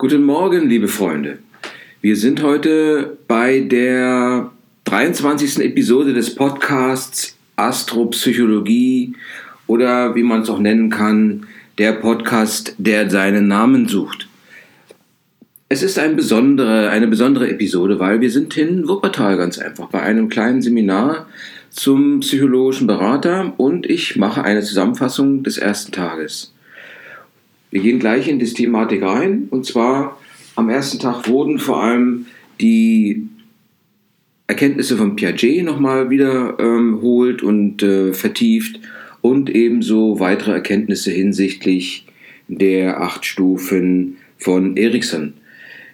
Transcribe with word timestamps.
Guten 0.00 0.22
Morgen, 0.22 0.68
liebe 0.68 0.86
Freunde. 0.86 1.40
Wir 2.00 2.14
sind 2.14 2.40
heute 2.44 3.18
bei 3.26 3.58
der 3.58 4.52
23. 4.84 5.58
Episode 5.58 6.14
des 6.14 6.36
Podcasts 6.36 7.36
Astropsychologie 7.56 9.16
oder 9.66 10.14
wie 10.14 10.22
man 10.22 10.42
es 10.42 10.50
auch 10.50 10.60
nennen 10.60 10.88
kann, 10.88 11.48
der 11.78 11.94
Podcast, 11.94 12.76
der 12.78 13.10
seinen 13.10 13.48
Namen 13.48 13.88
sucht. 13.88 14.28
Es 15.68 15.82
ist 15.82 15.98
ein 15.98 16.14
besondere, 16.14 16.90
eine 16.90 17.08
besondere 17.08 17.50
Episode, 17.50 17.98
weil 17.98 18.20
wir 18.20 18.30
sind 18.30 18.56
in 18.56 18.86
Wuppertal 18.86 19.36
ganz 19.36 19.58
einfach 19.58 19.88
bei 19.88 20.00
einem 20.00 20.28
kleinen 20.28 20.62
Seminar 20.62 21.26
zum 21.70 22.20
psychologischen 22.20 22.86
Berater 22.86 23.52
und 23.56 23.84
ich 23.84 24.14
mache 24.14 24.44
eine 24.44 24.62
Zusammenfassung 24.62 25.42
des 25.42 25.58
ersten 25.58 25.90
Tages. 25.90 26.52
Wir 27.70 27.82
gehen 27.82 27.98
gleich 27.98 28.28
in 28.28 28.38
die 28.38 28.46
Thematik 28.46 29.02
rein. 29.02 29.48
Und 29.50 29.66
zwar 29.66 30.18
am 30.54 30.70
ersten 30.70 30.98
Tag 30.98 31.28
wurden 31.28 31.58
vor 31.58 31.82
allem 31.82 32.26
die 32.60 33.28
Erkenntnisse 34.46 34.96
von 34.96 35.16
Piaget 35.16 35.64
nochmal 35.64 36.10
wiederholt 36.10 37.42
ähm, 37.42 37.48
und 37.48 37.82
äh, 37.82 38.12
vertieft 38.14 38.80
und 39.20 39.50
ebenso 39.50 40.20
weitere 40.20 40.52
Erkenntnisse 40.52 41.10
hinsichtlich 41.10 42.06
der 42.48 43.00
acht 43.02 43.26
Stufen 43.26 44.16
von 44.38 44.76
Erikson. 44.76 45.34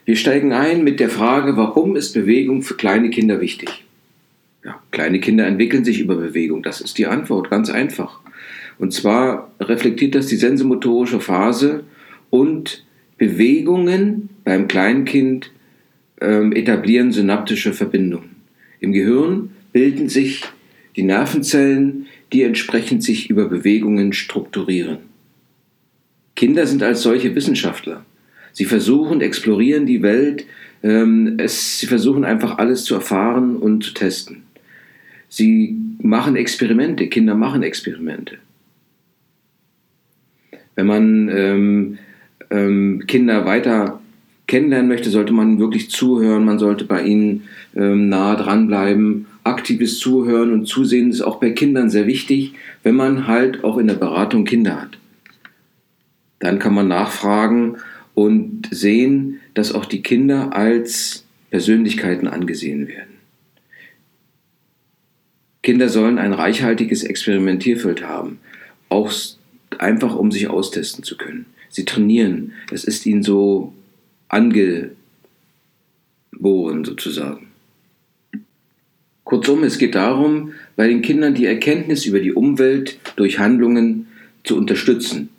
Wir 0.04 0.16
steigen 0.16 0.52
ein 0.52 0.84
mit 0.84 1.00
der 1.00 1.08
Frage, 1.08 1.56
warum 1.56 1.96
ist 1.96 2.12
Bewegung 2.12 2.62
für 2.62 2.74
kleine 2.74 3.10
Kinder 3.10 3.40
wichtig? 3.40 3.84
Ja, 4.64 4.80
kleine 4.92 5.18
Kinder 5.18 5.46
entwickeln 5.46 5.84
sich 5.84 6.00
über 6.00 6.14
Bewegung. 6.14 6.62
Das 6.62 6.80
ist 6.80 6.96
die 6.98 7.06
Antwort, 7.06 7.50
ganz 7.50 7.70
einfach. 7.70 8.20
Und 8.78 8.92
zwar 8.92 9.52
reflektiert 9.60 10.14
das 10.14 10.26
die 10.26 10.36
sensomotorische 10.36 11.20
Phase 11.20 11.84
und 12.30 12.84
Bewegungen 13.18 14.28
beim 14.44 14.68
Kleinkind 14.68 15.52
ähm, 16.20 16.52
etablieren 16.52 17.12
synaptische 17.12 17.72
Verbindungen. 17.72 18.36
Im 18.80 18.92
Gehirn 18.92 19.50
bilden 19.72 20.08
sich 20.08 20.42
die 20.96 21.02
Nervenzellen, 21.02 22.06
die 22.32 22.42
entsprechend 22.42 23.02
sich 23.02 23.30
über 23.30 23.48
Bewegungen 23.48 24.12
strukturieren. 24.12 24.98
Kinder 26.36 26.66
sind 26.66 26.82
als 26.82 27.02
solche 27.02 27.34
Wissenschaftler. 27.34 28.04
Sie 28.52 28.64
versuchen, 28.64 29.20
explorieren 29.20 29.86
die 29.86 30.02
Welt, 30.02 30.46
ähm, 30.82 31.34
es, 31.38 31.78
sie 31.78 31.86
versuchen 31.86 32.24
einfach 32.24 32.58
alles 32.58 32.84
zu 32.84 32.94
erfahren 32.94 33.56
und 33.56 33.84
zu 33.84 33.94
testen. 33.94 34.42
Sie 35.28 35.76
machen 36.00 36.36
Experimente, 36.36 37.08
Kinder 37.08 37.34
machen 37.34 37.62
Experimente. 37.62 38.38
Wenn 40.74 40.86
man 40.86 41.28
ähm, 41.28 41.98
ähm, 42.50 43.04
Kinder 43.06 43.44
weiter 43.44 44.00
kennenlernen 44.46 44.88
möchte, 44.88 45.10
sollte 45.10 45.32
man 45.32 45.58
wirklich 45.58 45.90
zuhören, 45.90 46.44
man 46.44 46.58
sollte 46.58 46.84
bei 46.84 47.02
ihnen 47.02 47.44
ähm, 47.74 48.08
nah 48.08 48.36
dranbleiben. 48.36 49.26
Aktives 49.42 49.98
Zuhören 49.98 50.52
und 50.52 50.66
Zusehen 50.66 51.10
ist 51.10 51.22
auch 51.22 51.36
bei 51.36 51.50
Kindern 51.50 51.90
sehr 51.90 52.06
wichtig, 52.06 52.54
wenn 52.82 52.94
man 52.94 53.26
halt 53.26 53.64
auch 53.64 53.78
in 53.78 53.86
der 53.86 53.94
Beratung 53.94 54.44
Kinder 54.44 54.80
hat. 54.80 54.98
Dann 56.38 56.58
kann 56.58 56.74
man 56.74 56.88
nachfragen 56.88 57.76
und 58.14 58.68
sehen, 58.70 59.40
dass 59.54 59.74
auch 59.74 59.86
die 59.86 60.02
Kinder 60.02 60.54
als 60.54 61.24
Persönlichkeiten 61.50 62.26
angesehen 62.26 62.88
werden. 62.88 63.14
Kinder 65.62 65.88
sollen 65.88 66.18
ein 66.18 66.34
reichhaltiges 66.34 67.04
Experimentierfeld 67.04 68.06
haben, 68.06 68.38
auch 68.90 69.10
einfach 69.80 70.14
um 70.14 70.30
sich 70.32 70.48
austesten 70.48 71.04
zu 71.04 71.16
können. 71.16 71.46
Sie 71.70 71.84
trainieren. 71.84 72.52
Das 72.70 72.84
ist 72.84 73.04
ihnen 73.06 73.22
so 73.22 73.72
angeboren 74.28 74.94
sozusagen. 76.84 77.48
Kurzum, 79.24 79.64
es 79.64 79.78
geht 79.78 79.94
darum, 79.94 80.52
bei 80.76 80.86
den 80.86 81.02
Kindern 81.02 81.34
die 81.34 81.46
Erkenntnis 81.46 82.04
über 82.04 82.20
die 82.20 82.32
Umwelt 82.32 82.98
durch 83.16 83.38
Handlungen 83.38 84.06
zu 84.44 84.56
unterstützen. 84.56 85.30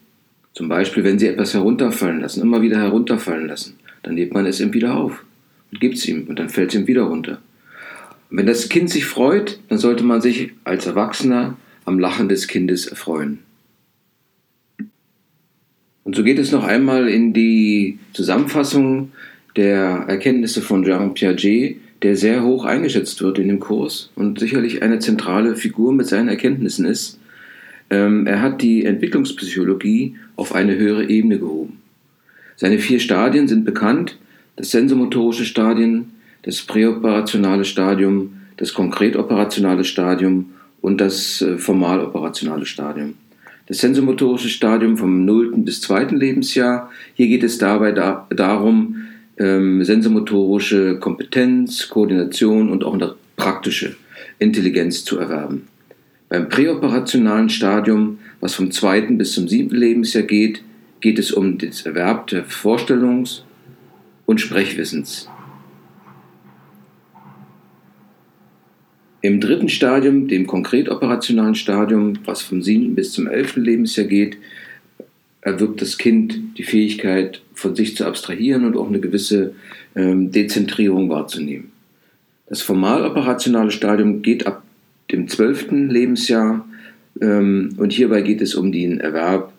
Zum 0.53 0.67
Beispiel, 0.67 1.03
wenn 1.03 1.19
sie 1.19 1.27
etwas 1.27 1.53
herunterfallen 1.53 2.21
lassen, 2.21 2.41
immer 2.41 2.61
wieder 2.61 2.77
herunterfallen 2.77 3.47
lassen, 3.47 3.75
dann 4.03 4.17
hebt 4.17 4.33
man 4.33 4.45
es 4.45 4.59
ihm 4.59 4.73
wieder 4.73 4.95
auf 4.95 5.23
und 5.71 5.79
gibt 5.79 5.95
es 5.95 6.07
ihm 6.07 6.25
und 6.27 6.39
dann 6.39 6.49
fällt 6.49 6.73
es 6.73 6.79
ihm 6.79 6.87
wieder 6.87 7.03
runter. 7.03 7.41
Und 8.29 8.37
wenn 8.37 8.45
das 8.45 8.69
Kind 8.69 8.89
sich 8.89 9.05
freut, 9.05 9.59
dann 9.69 9.77
sollte 9.77 10.03
man 10.03 10.21
sich 10.21 10.51
als 10.63 10.87
Erwachsener 10.87 11.57
am 11.85 11.99
Lachen 11.99 12.27
des 12.27 12.47
Kindes 12.47 12.87
erfreuen. 12.87 13.39
Und 16.05 16.15
so 16.15 16.23
geht 16.23 16.37
es 16.37 16.51
noch 16.51 16.63
einmal 16.63 17.09
in 17.09 17.33
die 17.33 17.97
Zusammenfassung 18.13 19.11
der 19.55 20.05
Erkenntnisse 20.07 20.61
von 20.61 20.83
Jean 20.83 21.15
Piaget, 21.15 21.77
der 22.03 22.15
sehr 22.15 22.43
hoch 22.43 22.63
eingeschätzt 22.63 23.23
wird 23.23 23.39
in 23.39 23.47
dem 23.47 23.59
Kurs 23.59 24.11
und 24.15 24.39
sicherlich 24.39 24.83
eine 24.83 24.99
zentrale 24.99 25.55
Figur 25.55 25.93
mit 25.93 26.05
seinen 26.05 26.29
Erkenntnissen 26.29 26.85
ist. 26.85 27.19
Ähm, 27.89 28.27
er 28.27 28.43
hat 28.43 28.61
die 28.61 28.85
Entwicklungspsychologie 28.85 30.15
auf 30.35 30.53
eine 30.53 30.77
höhere 30.77 31.09
Ebene 31.09 31.39
gehoben. 31.39 31.81
Seine 32.55 32.77
vier 32.77 32.99
Stadien 32.99 33.47
sind 33.47 33.65
bekannt, 33.65 34.19
das 34.57 34.69
sensomotorische 34.69 35.45
Stadium, 35.45 36.11
das 36.43 36.61
präoperationale 36.61 37.65
Stadium, 37.65 38.41
das 38.57 38.75
konkretoperationale 38.75 39.83
Stadium 39.83 40.51
und 40.81 41.01
das 41.01 41.41
äh, 41.41 41.57
formaloperationale 41.57 42.67
Stadium 42.67 43.15
das 43.67 43.79
sensomotorische 43.79 44.49
Stadium 44.49 44.97
vom 44.97 45.25
0. 45.25 45.53
bis 45.57 45.81
2. 45.81 46.05
Lebensjahr. 46.15 46.91
Hier 47.15 47.27
geht 47.27 47.43
es 47.43 47.57
dabei 47.57 47.91
da, 47.91 48.27
darum, 48.29 48.97
ähm, 49.37 49.83
sensomotorische 49.83 50.99
Kompetenz, 50.99 51.89
Koordination 51.89 52.69
und 52.69 52.83
auch 52.83 52.93
eine 52.93 53.15
praktische 53.35 53.95
Intelligenz 54.39 55.03
zu 55.03 55.17
erwerben. 55.17 55.67
Beim 56.29 56.49
präoperationalen 56.49 57.49
Stadium, 57.49 58.19
was 58.39 58.55
vom 58.55 58.71
2. 58.71 59.01
bis 59.17 59.33
zum 59.33 59.47
7. 59.47 59.75
Lebensjahr 59.75 60.23
geht, 60.23 60.61
geht 61.01 61.19
es 61.19 61.31
um 61.31 61.57
das 61.57 61.85
Erwerb 61.85 62.27
der 62.27 62.45
Vorstellungs- 62.45 63.41
und 64.25 64.41
Sprechwissens. 64.41 65.29
Im 69.25 69.41
dritten 69.41 69.69
Stadium, 69.69 70.27
dem 70.27 70.45
konkret 70.45 70.87
operationalen 70.87 71.55
Stadium, 71.55 72.13
was 72.25 72.43
vom 72.43 72.61
7. 72.61 72.93
bis 72.93 73.11
zum 73.11 73.25
11. 73.25 73.55
Lebensjahr 73.55 74.05
geht, 74.05 74.37
erwirbt 75.41 75.81
das 75.81 75.97
Kind 75.97 76.39
die 76.59 76.63
Fähigkeit, 76.63 77.41
von 77.55 77.75
sich 77.75 77.95
zu 77.97 78.05
abstrahieren 78.05 78.65
und 78.65 78.77
auch 78.77 78.87
eine 78.87 78.99
gewisse 78.99 79.55
ähm, 79.95 80.29
Dezentrierung 80.29 81.09
wahrzunehmen. 81.09 81.71
Das 82.47 82.61
formal 82.61 83.03
operationale 83.03 83.71
Stadium 83.71 84.21
geht 84.21 84.45
ab 84.45 84.63
dem 85.11 85.27
12. 85.27 85.71
Lebensjahr 85.71 86.63
ähm, 87.19 87.73
und 87.77 87.93
hierbei 87.93 88.21
geht 88.21 88.41
es 88.41 88.53
um 88.53 88.71
den 88.71 88.99
Erwerb 88.99 89.53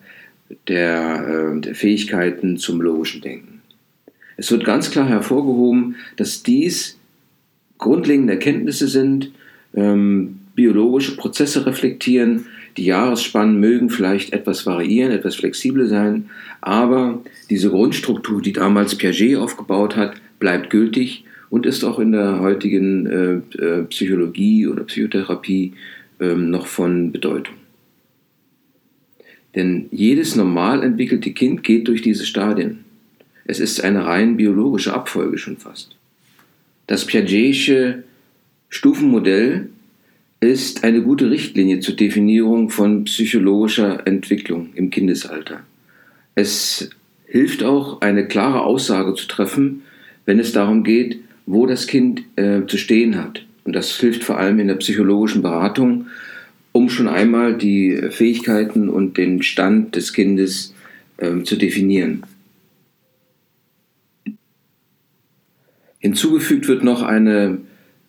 der, 0.68 1.56
äh, 1.56 1.60
der 1.60 1.74
Fähigkeiten 1.74 2.56
zum 2.56 2.80
logischen 2.80 3.20
Denken. 3.20 3.62
Es 4.36 4.48
wird 4.52 4.64
ganz 4.64 4.92
klar 4.92 5.08
hervorgehoben, 5.08 5.96
dass 6.16 6.44
dies 6.44 6.96
grundlegende 7.78 8.34
Erkenntnisse 8.34 8.86
sind, 8.86 9.32
ähm, 9.76 10.40
biologische 10.54 11.16
Prozesse 11.16 11.66
reflektieren. 11.66 12.46
Die 12.76 12.84
Jahresspannen 12.84 13.60
mögen 13.60 13.88
vielleicht 13.88 14.32
etwas 14.32 14.66
variieren, 14.66 15.12
etwas 15.12 15.36
flexibel 15.36 15.86
sein, 15.86 16.28
aber 16.60 17.22
diese 17.48 17.70
Grundstruktur, 17.70 18.42
die 18.42 18.52
damals 18.52 18.96
Piaget 18.96 19.36
aufgebaut 19.36 19.96
hat, 19.96 20.14
bleibt 20.38 20.70
gültig 20.70 21.24
und 21.48 21.64
ist 21.64 21.84
auch 21.84 21.98
in 21.98 22.12
der 22.12 22.40
heutigen 22.40 23.06
äh, 23.06 23.62
äh, 23.62 23.82
Psychologie 23.84 24.66
oder 24.66 24.84
Psychotherapie 24.84 25.72
äh, 26.20 26.34
noch 26.34 26.66
von 26.66 27.12
Bedeutung. 27.12 27.54
Denn 29.54 29.86
jedes 29.90 30.36
normal 30.36 30.82
entwickelte 30.82 31.30
Kind 31.32 31.62
geht 31.62 31.88
durch 31.88 32.02
diese 32.02 32.26
Stadien. 32.26 32.84
Es 33.46 33.58
ist 33.58 33.82
eine 33.82 34.04
rein 34.04 34.36
biologische 34.36 34.92
Abfolge 34.92 35.38
schon 35.38 35.56
fast. 35.56 35.96
Das 36.86 37.06
Piagetische 37.06 38.04
Stufenmodell 38.68 39.68
ist 40.40 40.84
eine 40.84 41.02
gute 41.02 41.30
Richtlinie 41.30 41.80
zur 41.80 41.96
Definierung 41.96 42.70
von 42.70 43.04
psychologischer 43.04 44.06
Entwicklung 44.06 44.70
im 44.74 44.90
Kindesalter. 44.90 45.60
Es 46.34 46.90
hilft 47.26 47.62
auch, 47.62 48.00
eine 48.02 48.28
klare 48.28 48.62
Aussage 48.62 49.14
zu 49.14 49.26
treffen, 49.26 49.82
wenn 50.26 50.38
es 50.38 50.52
darum 50.52 50.84
geht, 50.84 51.20
wo 51.46 51.66
das 51.66 51.86
Kind 51.86 52.24
äh, 52.36 52.66
zu 52.66 52.76
stehen 52.76 53.16
hat. 53.16 53.44
Und 53.64 53.74
das 53.74 53.98
hilft 53.98 54.24
vor 54.24 54.38
allem 54.38 54.58
in 54.58 54.68
der 54.68 54.74
psychologischen 54.76 55.42
Beratung, 55.42 56.06
um 56.72 56.90
schon 56.90 57.08
einmal 57.08 57.56
die 57.56 57.96
Fähigkeiten 58.10 58.88
und 58.88 59.16
den 59.16 59.42
Stand 59.42 59.96
des 59.96 60.12
Kindes 60.12 60.74
äh, 61.16 61.42
zu 61.42 61.56
definieren. 61.56 62.22
Hinzugefügt 65.98 66.68
wird 66.68 66.84
noch 66.84 67.02
eine 67.02 67.58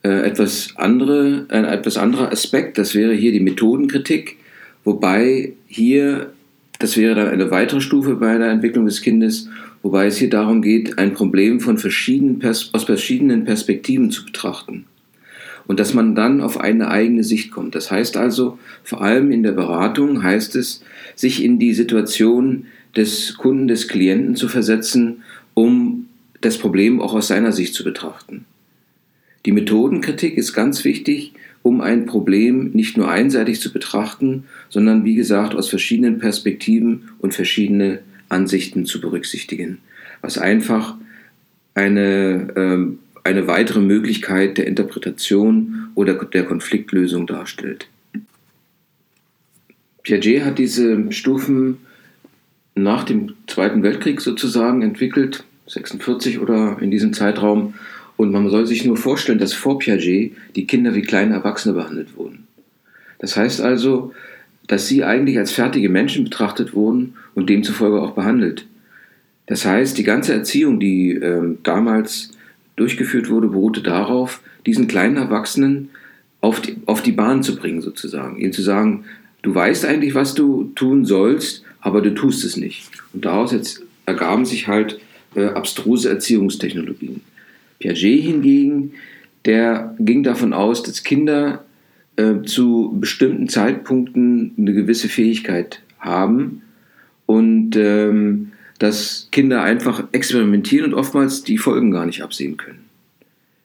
äh, 0.04 0.10
etwas 0.10 0.74
andere, 0.76 1.46
ein 1.50 1.66
etwas 1.66 1.98
anderer 1.98 2.32
Aspekt, 2.32 2.78
das 2.78 2.96
wäre 2.96 3.14
hier 3.14 3.32
die 3.32 3.40
Methodenkritik, 3.40 4.38
wobei 4.84 5.54
hier, 5.68 6.32
das 6.80 6.98
wäre 6.98 7.16
dann 7.16 7.30
eine 7.30 7.52
weitere 7.52 7.82
Stufe 7.82 8.16
bei 8.16 8.38
der 8.38 8.50
Entwicklung 8.50 8.86
des 8.86 9.02
Kindes, 9.02 9.50
wobei 9.82 10.08
es 10.08 10.18
hier 10.18 10.30
darum 10.30 10.62
geht, 10.62 10.98
ein 10.98 11.14
Problem 11.14 11.60
von 11.60 11.78
verschiedenen 11.78 12.44
aus 12.46 12.84
verschiedenen 12.84 13.46
Perspektiven 13.46 14.12
zu 14.12 14.26
betrachten. 14.26 14.86
Und 15.66 15.82
dass 15.82 15.94
man 15.94 16.16
dann 16.16 16.40
auf 16.40 16.60
eine 16.62 16.90
eigene 16.90 17.26
Sicht 17.26 17.52
kommt. 17.52 17.76
Das 17.76 17.92
heißt 17.92 18.16
also, 18.16 18.58
vor 18.84 19.02
allem 19.02 19.32
in 19.32 19.44
der 19.44 19.52
Beratung 19.52 20.24
heißt 20.24 20.56
es, 20.56 20.82
sich 21.16 21.44
in 21.44 21.60
die 21.60 21.74
Situation 21.74 22.68
des 22.96 23.36
Kunden, 23.38 23.68
des 23.68 23.90
Klienten 23.90 24.36
zu 24.36 24.48
versetzen, 24.48 25.24
um 25.54 26.08
das 26.40 26.58
Problem 26.58 27.02
auch 27.02 27.14
aus 27.14 27.28
seiner 27.28 27.52
Sicht 27.52 27.74
zu 27.74 27.84
betrachten. 27.84 28.46
Die 29.48 29.54
Methodenkritik 29.54 30.38
ist 30.38 30.52
ganz 30.52 30.84
wichtig, 30.84 31.32
um 31.64 31.80
ein 31.80 32.06
Problem 32.06 32.72
nicht 32.72 32.98
nur 32.98 33.10
einseitig 33.10 33.62
zu 33.62 33.72
betrachten, 33.72 34.44
sondern 34.68 35.06
wie 35.06 35.16
gesagt 35.16 35.56
aus 35.56 35.70
verschiedenen 35.70 36.20
Perspektiven 36.20 37.04
und 37.20 37.34
verschiedene 37.34 38.00
Ansichten 38.28 38.86
zu 38.86 39.00
berücksichtigen, 39.00 39.78
was 40.20 40.38
einfach 40.38 40.96
eine, 41.76 42.50
äh, 42.58 43.26
eine 43.26 43.48
weitere 43.48 43.80
Möglichkeit 43.80 44.58
der 44.58 44.68
Interpretation 44.68 45.92
oder 45.96 46.16
der 46.16 46.44
Konfliktlösung 46.44 47.26
darstellt. 47.26 47.88
Piaget 50.04 50.44
hat 50.44 50.60
diese 50.60 51.10
Stufen 51.14 51.78
nach 52.76 53.06
dem 53.06 53.32
Zweiten 53.48 53.82
Weltkrieg 53.82 54.20
sozusagen 54.20 54.82
entwickelt, 54.82 55.46
46 55.68 56.40
oder 56.40 56.82
in 56.82 56.92
diesem 56.92 57.14
Zeitraum, 57.14 57.76
und 58.18 58.31
man 58.31 58.50
soll 58.50 58.66
sich 58.66 58.84
nur 58.84 58.98
vorstellen, 58.98 59.40
dass 59.40 59.54
vor 59.54 59.80
Piaget 59.80 60.34
die 60.56 60.68
Kinder 60.68 60.96
wie 60.96 61.04
kleine 61.04 61.36
Erwachsene 61.36 61.75
behandelt 61.75 62.18
wurden. 62.18 62.48
Das 63.19 63.38
heißt 63.38 63.62
also, 63.62 64.12
dass 64.68 64.88
sie 64.88 65.04
eigentlich 65.04 65.38
als 65.38 65.52
fertige 65.52 65.90
Menschen 65.90 66.25
betrachtet 66.25 66.74
wurden 66.74 67.14
und 67.36 67.50
demzufolge 67.50 68.02
auch 68.02 68.12
behandelt. 68.12 68.66
Das 69.46 69.66
heißt, 69.66 69.98
die 69.98 70.04
ganze 70.04 70.34
Erziehung, 70.34 70.80
die 70.80 71.12
äh, 71.12 71.56
damals 71.64 72.31
durchgeführt 72.75 73.30
wurde, 73.30 73.48
beruhte 73.48 73.81
darauf, 73.81 74.42
diesen 74.66 74.88
kleinen 74.88 75.16
Erwachsenen 75.16 75.90
auf 76.42 76.60
die, 76.62 76.75
auf 76.86 77.02
die 77.02 77.13
Bahn 77.13 77.44
zu 77.44 77.56
bringen, 77.56 77.81
sozusagen. 77.81 78.38
Ihnen 78.38 78.52
zu 78.52 78.62
sagen, 78.62 79.06
du 79.42 79.56
weißt 79.56 79.86
eigentlich, 79.86 80.16
was 80.16 80.34
du 80.34 80.72
tun 80.75 81.06
sollst, 81.06 81.63
aber 81.80 82.02
du 82.02 82.13
tust 82.13 82.44
es 82.44 82.58
nicht. 82.58 82.90
Und 83.13 83.25
daraus 83.25 83.56
ergaben 84.06 84.46
sich 84.46 84.68
halt 84.68 85.00
äh, 85.36 85.46
abstruse 85.46 86.10
Erziehungstechnologien. 86.10 87.22
Piaget 87.79 88.24
hingegen, 88.24 88.94
der 89.45 89.95
ging 90.00 90.24
davon 90.24 90.53
aus, 90.53 90.83
dass 90.83 91.03
Kinder 91.03 91.65
äh, 92.15 92.41
zu 92.44 92.97
bestimmten 93.00 93.47
Zeitpunkten 93.47 94.53
eine 94.57 94.74
gewisse 94.74 95.09
Fähigkeit 95.09 95.81
haben 96.00 96.62
und 97.25 97.75
ähm, 97.75 98.51
dass 98.79 99.29
Kinder 99.31 99.63
einfach 99.63 100.03
experimentieren 100.12 100.94
und 100.94 101.00
oftmals 101.00 101.44
die 101.44 101.57
Folgen 101.57 101.91
gar 101.91 102.06
nicht 102.06 102.21
absehen 102.21 102.57
können. 102.57 102.85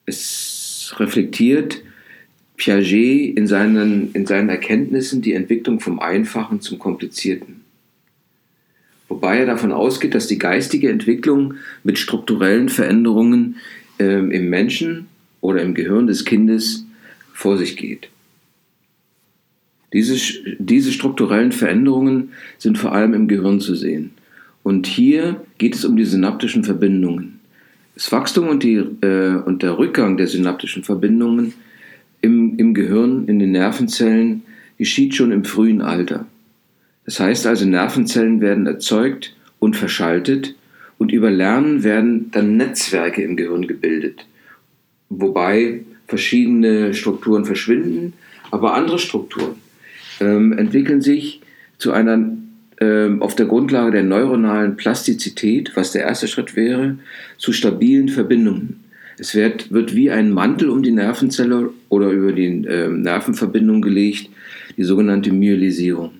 Es 0.05 0.95
reflektiert 0.97 1.81
Piaget 2.57 3.37
in 3.37 3.47
seinen, 3.47 4.11
in 4.13 4.25
seinen 4.25 4.49
Erkenntnissen 4.49 5.21
die 5.21 5.33
Entwicklung 5.33 5.79
vom 5.79 5.99
Einfachen 5.99 6.61
zum 6.61 6.79
Komplizierten. 6.79 7.61
Wobei 9.09 9.39
er 9.39 9.45
davon 9.45 9.71
ausgeht, 9.71 10.15
dass 10.15 10.27
die 10.27 10.39
geistige 10.39 10.89
Entwicklung 10.89 11.55
mit 11.83 11.99
strukturellen 11.99 12.69
Veränderungen 12.69 13.57
ähm, 13.99 14.31
im 14.31 14.49
Menschen 14.49 15.07
oder 15.41 15.61
im 15.61 15.73
Gehirn 15.73 16.07
des 16.07 16.25
Kindes 16.25 16.85
vor 17.33 17.57
sich 17.57 17.77
geht. 17.77 18.09
Diese, 19.93 20.17
diese 20.57 20.91
strukturellen 20.91 21.51
Veränderungen 21.51 22.31
sind 22.57 22.77
vor 22.77 22.93
allem 22.93 23.13
im 23.13 23.27
Gehirn 23.27 23.59
zu 23.59 23.75
sehen. 23.75 24.11
Und 24.63 24.87
hier 24.87 25.41
geht 25.57 25.75
es 25.75 25.85
um 25.85 25.95
die 25.97 26.05
synaptischen 26.05 26.63
Verbindungen. 26.63 27.39
Das 27.93 28.11
Wachstum 28.11 28.47
und, 28.47 28.63
die, 28.63 28.75
äh, 28.75 29.35
und 29.45 29.61
der 29.61 29.77
Rückgang 29.77 30.17
der 30.17 30.27
synaptischen 30.27 30.83
Verbindungen 30.83 31.53
im, 32.21 32.57
im 32.57 32.73
Gehirn, 32.73 33.27
in 33.27 33.37
den 33.37 33.51
Nervenzellen, 33.51 34.41
geschieht 34.77 35.13
schon 35.13 35.31
im 35.31 35.43
frühen 35.43 35.81
Alter. 35.81 36.25
Das 37.05 37.19
heißt 37.19 37.45
also, 37.45 37.65
Nervenzellen 37.65 38.41
werden 38.41 38.65
erzeugt 38.65 39.35
und 39.59 39.75
verschaltet 39.75 40.55
und 41.03 41.11
über 41.11 41.29
Lernen 41.29 41.83
werden 41.83 42.31
dann 42.31 42.55
Netzwerke 42.55 43.21
im 43.23 43.35
Gehirn 43.35 43.67
gebildet, 43.67 44.25
wobei 45.09 45.81
verschiedene 46.07 46.93
Strukturen 46.93 47.43
verschwinden, 47.43 48.13
aber 48.51 48.73
andere 48.73 48.99
Strukturen 48.99 49.55
ähm, 50.21 50.53
entwickeln 50.53 51.01
sich 51.01 51.41
zu 51.77 51.91
einer 51.91 52.37
ähm, 52.79 53.21
auf 53.21 53.35
der 53.35 53.47
Grundlage 53.47 53.91
der 53.91 54.03
neuronalen 54.03 54.77
Plastizität, 54.77 55.73
was 55.75 55.91
der 55.91 56.03
erste 56.03 56.29
Schritt 56.29 56.55
wäre, 56.55 56.97
zu 57.37 57.51
stabilen 57.51 58.07
Verbindungen. 58.07 58.85
Es 59.17 59.35
wird, 59.35 59.73
wird 59.73 59.93
wie 59.93 60.09
ein 60.09 60.31
Mantel 60.31 60.69
um 60.69 60.83
die 60.83 60.91
Nervenzelle 60.91 61.69
oder 61.89 62.11
über 62.11 62.31
die 62.31 62.63
äh, 62.65 62.87
Nervenverbindung 62.87 63.81
gelegt, 63.81 64.29
die 64.77 64.83
sogenannte 64.85 65.33
Myelisierung. 65.33 66.11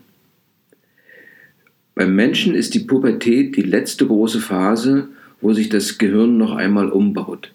Beim 1.95 2.15
Menschen 2.15 2.55
ist 2.55 2.73
die 2.73 2.79
Pubertät 2.79 3.55
die 3.55 3.61
letzte 3.61 4.07
große 4.07 4.39
Phase, 4.39 5.09
wo 5.41 5.53
sich 5.53 5.69
das 5.69 5.97
Gehirn 5.97 6.37
noch 6.37 6.55
einmal 6.55 6.89
umbaut. 6.89 7.51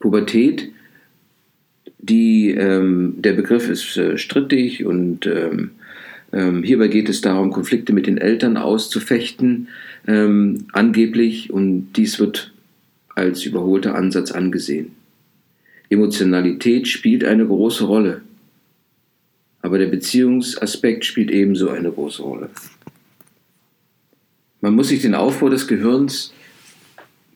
Pubertät, 0.00 0.72
die, 1.98 2.50
ähm, 2.50 3.14
der 3.18 3.34
Begriff 3.34 3.68
ist 3.68 3.96
äh, 3.96 4.16
strittig 4.16 4.84
und 4.84 5.26
ähm, 5.26 5.72
ähm, 6.32 6.62
hierbei 6.62 6.88
geht 6.88 7.08
es 7.08 7.20
darum, 7.20 7.50
Konflikte 7.50 7.92
mit 7.92 8.06
den 8.06 8.18
Eltern 8.18 8.56
auszufechten, 8.56 9.68
ähm, 10.06 10.66
angeblich, 10.72 11.52
und 11.52 11.92
dies 11.94 12.18
wird 12.18 12.52
als 13.14 13.44
überholter 13.44 13.94
Ansatz 13.94 14.30
angesehen. 14.30 14.92
Emotionalität 15.90 16.86
spielt 16.86 17.24
eine 17.24 17.46
große 17.46 17.84
Rolle, 17.84 18.20
aber 19.62 19.78
der 19.78 19.86
Beziehungsaspekt 19.86 21.04
spielt 21.04 21.30
ebenso 21.30 21.70
eine 21.70 21.90
große 21.90 22.22
Rolle. 22.22 22.50
Man 24.60 24.74
muss 24.74 24.88
sich 24.88 25.02
den 25.02 25.14
Aufbau 25.14 25.48
des 25.48 25.68
Gehirns 25.68 26.32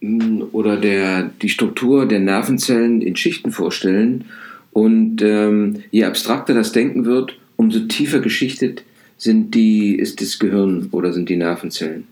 hm, 0.01 0.49
oder 0.53 0.77
der, 0.77 1.31
die 1.41 1.49
Struktur 1.49 2.07
der 2.07 2.21
Nervenzellen 2.21 3.01
in 3.03 3.17
Schichten 3.17 3.53
vorstellen. 3.53 4.25
Und 4.73 5.23
ähm, 5.23 5.83
je 5.91 6.05
abstrakter 6.05 6.55
das 6.55 6.73
Denken 6.73 7.05
wird, 7.05 7.39
umso 7.57 7.81
tiefer 7.81 8.21
geschichtet 8.21 8.85
sind 9.19 9.55
die, 9.55 9.95
ist 9.95 10.21
das 10.21 10.39
Gehirn 10.39 10.89
oder 10.91 11.13
sind 11.13 11.29
die 11.29 11.37
Nervenzellen. 11.37 12.09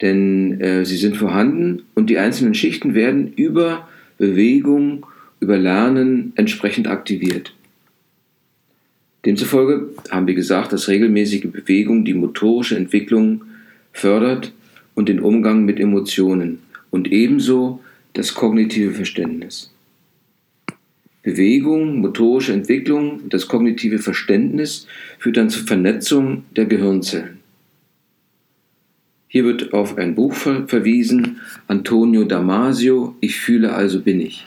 Denn 0.00 0.60
äh, 0.60 0.84
sie 0.84 0.96
sind 0.96 1.16
vorhanden 1.16 1.82
und 1.94 2.10
die 2.10 2.18
einzelnen 2.18 2.54
Schichten 2.54 2.94
werden 2.94 3.32
über 3.34 3.88
Bewegung, 4.16 5.06
über 5.40 5.58
Lernen 5.58 6.32
entsprechend 6.34 6.88
aktiviert. 6.88 7.54
Demzufolge 9.24 9.90
haben 10.10 10.26
wir 10.26 10.34
gesagt, 10.34 10.72
dass 10.72 10.88
regelmäßige 10.88 11.50
Bewegung 11.52 12.04
die 12.04 12.14
motorische 12.14 12.76
Entwicklung 12.76 13.42
fördert 13.98 14.52
und 14.94 15.08
den 15.08 15.20
Umgang 15.20 15.64
mit 15.64 15.78
Emotionen 15.80 16.60
und 16.90 17.10
ebenso 17.12 17.80
das 18.14 18.34
kognitive 18.34 18.92
Verständnis. 18.92 19.72
Bewegung, 21.22 21.98
motorische 22.00 22.52
Entwicklung 22.52 23.28
das 23.28 23.48
kognitive 23.48 23.98
Verständnis 23.98 24.86
führt 25.18 25.36
dann 25.36 25.50
zur 25.50 25.66
Vernetzung 25.66 26.44
der 26.56 26.64
Gehirnzellen. 26.66 27.38
Hier 29.26 29.44
wird 29.44 29.74
auf 29.74 29.98
ein 29.98 30.14
Buch 30.14 30.32
verwiesen, 30.32 31.40
Antonio 31.66 32.24
Damasio, 32.24 33.14
Ich 33.20 33.36
fühle 33.36 33.74
also 33.74 34.00
bin 34.00 34.20
ich. 34.20 34.46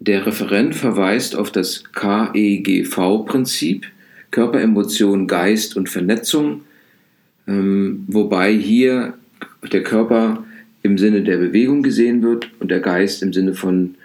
Der 0.00 0.26
Referent 0.26 0.74
verweist 0.74 1.36
auf 1.36 1.52
das 1.52 1.84
KEGV-Prinzip, 1.92 3.86
Körper, 4.30 4.60
Emotion, 4.60 5.26
Geist 5.26 5.76
und 5.76 5.88
Vernetzung, 5.88 6.62
ähm, 7.46 8.04
wobei 8.06 8.52
hier 8.52 9.14
der 9.72 9.82
Körper 9.82 10.44
im 10.82 10.98
Sinne 10.98 11.22
der 11.22 11.36
Bewegung 11.36 11.82
gesehen 11.82 12.22
wird 12.22 12.50
und 12.60 12.70
der 12.70 12.80
Geist 12.80 13.22
im 13.22 13.32
Sinne 13.32 13.54
von 13.54 13.96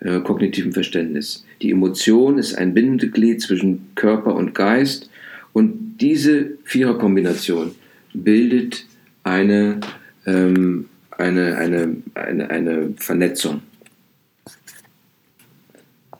äh, 0.00 0.20
kognitivem 0.20 0.72
Verständnis. 0.72 1.44
Die 1.62 1.70
Emotion 1.70 2.38
ist 2.38 2.54
ein 2.56 2.74
Bindeglied 2.74 3.40
zwischen 3.40 3.86
Körper 3.94 4.34
und 4.34 4.54
Geist 4.54 5.10
und 5.52 5.98
diese 6.00 6.52
Viererkombination 6.64 7.72
bildet 8.12 8.86
eine, 9.24 9.80
ähm, 10.26 10.86
eine, 11.10 11.56
eine, 11.56 11.96
eine, 12.14 12.50
eine 12.50 12.94
Vernetzung. 12.96 13.62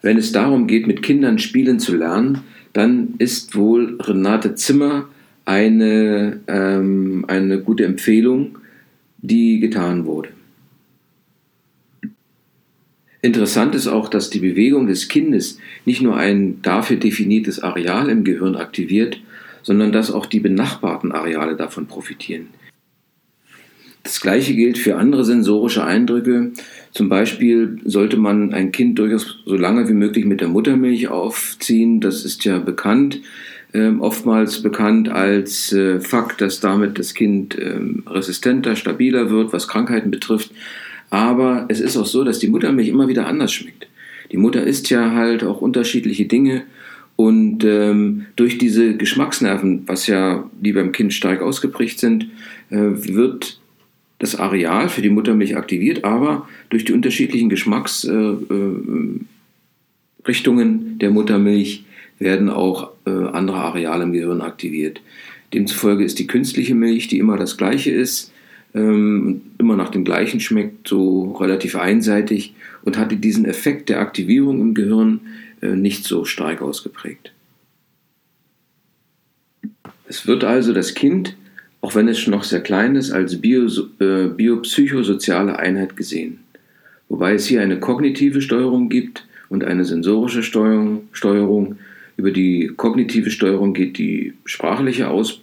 Wenn 0.02 0.16
es 0.16 0.32
darum 0.32 0.66
geht, 0.66 0.86
mit 0.86 1.02
Kindern 1.02 1.38
spielen 1.38 1.80
zu 1.80 1.96
lernen, 1.96 2.42
dann 2.72 3.14
ist 3.18 3.54
wohl 3.54 3.98
Renate 4.00 4.54
Zimmer 4.54 5.08
eine, 5.44 6.40
ähm, 6.46 7.24
eine 7.28 7.60
gute 7.60 7.84
Empfehlung, 7.84 8.58
die 9.18 9.60
getan 9.60 10.04
wurde. 10.04 10.30
Interessant 13.20 13.74
ist 13.74 13.88
auch, 13.88 14.08
dass 14.08 14.30
die 14.30 14.38
Bewegung 14.38 14.86
des 14.86 15.08
Kindes 15.08 15.58
nicht 15.84 16.02
nur 16.02 16.16
ein 16.16 16.62
dafür 16.62 16.98
definiertes 16.98 17.60
Areal 17.60 18.10
im 18.10 18.22
Gehirn 18.22 18.54
aktiviert, 18.54 19.20
sondern 19.62 19.90
dass 19.90 20.12
auch 20.12 20.26
die 20.26 20.40
benachbarten 20.40 21.10
Areale 21.12 21.56
davon 21.56 21.86
profitieren. 21.86 22.48
Das 24.08 24.22
gleiche 24.22 24.54
gilt 24.54 24.78
für 24.78 24.96
andere 24.96 25.22
sensorische 25.22 25.84
Eindrücke. 25.84 26.52
Zum 26.92 27.10
Beispiel 27.10 27.78
sollte 27.84 28.16
man 28.16 28.54
ein 28.54 28.72
Kind 28.72 28.98
durchaus 28.98 29.40
so 29.44 29.54
lange 29.54 29.86
wie 29.86 29.92
möglich 29.92 30.24
mit 30.24 30.40
der 30.40 30.48
Muttermilch 30.48 31.08
aufziehen. 31.08 32.00
Das 32.00 32.24
ist 32.24 32.42
ja 32.46 32.58
bekannt, 32.58 33.20
äh, 33.74 33.90
oftmals 33.90 34.62
bekannt 34.62 35.10
als 35.10 35.74
äh, 35.74 36.00
Fakt, 36.00 36.40
dass 36.40 36.60
damit 36.60 36.98
das 36.98 37.12
Kind 37.12 37.58
äh, 37.58 37.80
resistenter, 38.06 38.76
stabiler 38.76 39.28
wird, 39.28 39.52
was 39.52 39.68
Krankheiten 39.68 40.10
betrifft. 40.10 40.52
Aber 41.10 41.66
es 41.68 41.78
ist 41.78 41.98
auch 41.98 42.06
so, 42.06 42.24
dass 42.24 42.38
die 42.38 42.48
Muttermilch 42.48 42.88
immer 42.88 43.08
wieder 43.08 43.26
anders 43.26 43.52
schmeckt. 43.52 43.88
Die 44.32 44.38
Mutter 44.38 44.64
isst 44.64 44.88
ja 44.88 45.12
halt 45.12 45.44
auch 45.44 45.60
unterschiedliche 45.60 46.24
Dinge 46.24 46.62
und 47.16 47.62
ähm, 47.62 48.24
durch 48.36 48.56
diese 48.56 48.96
Geschmacksnerven, 48.96 49.82
was 49.86 50.06
ja 50.06 50.48
die 50.62 50.72
beim 50.72 50.92
Kind 50.92 51.12
stark 51.12 51.42
ausgeprägt 51.42 51.98
sind, 51.98 52.30
äh, 52.70 52.78
wird 52.78 53.57
das 54.18 54.36
Areal 54.36 54.88
für 54.88 55.02
die 55.02 55.10
Muttermilch 55.10 55.56
aktiviert, 55.56 56.04
aber 56.04 56.48
durch 56.70 56.84
die 56.84 56.92
unterschiedlichen 56.92 57.48
Geschmacksrichtungen 57.48 59.26
äh, 60.26 60.98
der 60.98 61.10
Muttermilch 61.10 61.84
werden 62.18 62.50
auch 62.50 62.90
äh, 63.06 63.10
andere 63.10 63.58
Areale 63.58 64.04
im 64.04 64.12
Gehirn 64.12 64.40
aktiviert. 64.40 65.00
Demzufolge 65.54 66.04
ist 66.04 66.18
die 66.18 66.26
künstliche 66.26 66.74
Milch, 66.74 67.08
die 67.08 67.18
immer 67.18 67.36
das 67.36 67.56
gleiche 67.56 67.90
ist, 67.90 68.32
ähm, 68.74 69.42
immer 69.58 69.76
nach 69.76 69.90
dem 69.90 70.04
gleichen 70.04 70.40
schmeckt, 70.40 70.88
so 70.88 71.32
relativ 71.32 71.76
einseitig 71.76 72.54
und 72.82 72.98
hatte 72.98 73.16
diesen 73.16 73.44
Effekt 73.44 73.88
der 73.88 74.00
Aktivierung 74.00 74.60
im 74.60 74.74
Gehirn 74.74 75.20
äh, 75.62 75.68
nicht 75.68 76.04
so 76.04 76.24
stark 76.24 76.60
ausgeprägt. 76.60 77.32
Es 80.06 80.26
wird 80.26 80.44
also 80.44 80.72
das 80.72 80.94
Kind 80.94 81.36
auch 81.80 81.94
wenn 81.94 82.08
es 82.08 82.26
noch 82.26 82.44
sehr 82.44 82.60
klein 82.60 82.96
ist, 82.96 83.12
als 83.12 83.40
bio, 83.40 83.66
äh, 84.00 84.28
biopsychosoziale 84.28 85.58
Einheit 85.58 85.96
gesehen. 85.96 86.40
Wobei 87.08 87.34
es 87.34 87.46
hier 87.46 87.62
eine 87.62 87.80
kognitive 87.80 88.42
Steuerung 88.42 88.88
gibt 88.88 89.26
und 89.48 89.64
eine 89.64 89.84
sensorische 89.84 90.42
Steuerung. 90.42 91.08
Steuerung. 91.12 91.76
Über 92.16 92.32
die 92.32 92.72
kognitive 92.76 93.30
Steuerung 93.30 93.74
geht 93.74 93.96
die 93.96 94.34
sprachliche 94.44 95.08
Aus, 95.08 95.40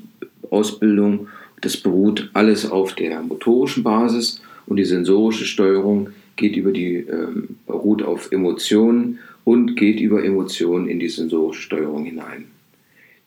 Ausbildung. 0.50 1.28
Das 1.62 1.78
beruht 1.78 2.30
alles 2.34 2.70
auf 2.70 2.94
der 2.96 3.22
motorischen 3.22 3.84
Basis 3.84 4.42
und 4.68 4.78
die 4.78 4.86
sensorische 4.86 5.46
Steuerung 5.46 6.10
geht 6.36 6.58
über 6.58 6.72
die, 6.72 6.98
ähm, 6.98 7.58
beruht 7.66 8.04
auf 8.04 8.32
Emotionen 8.32 9.20
und 9.46 9.76
geht 9.78 10.02
über 10.02 10.24
Emotionen 10.24 10.88
in 10.88 11.00
die 11.00 11.08
sensorische 11.08 11.62
Steuerung 11.62 12.04
hinein. 12.04 12.46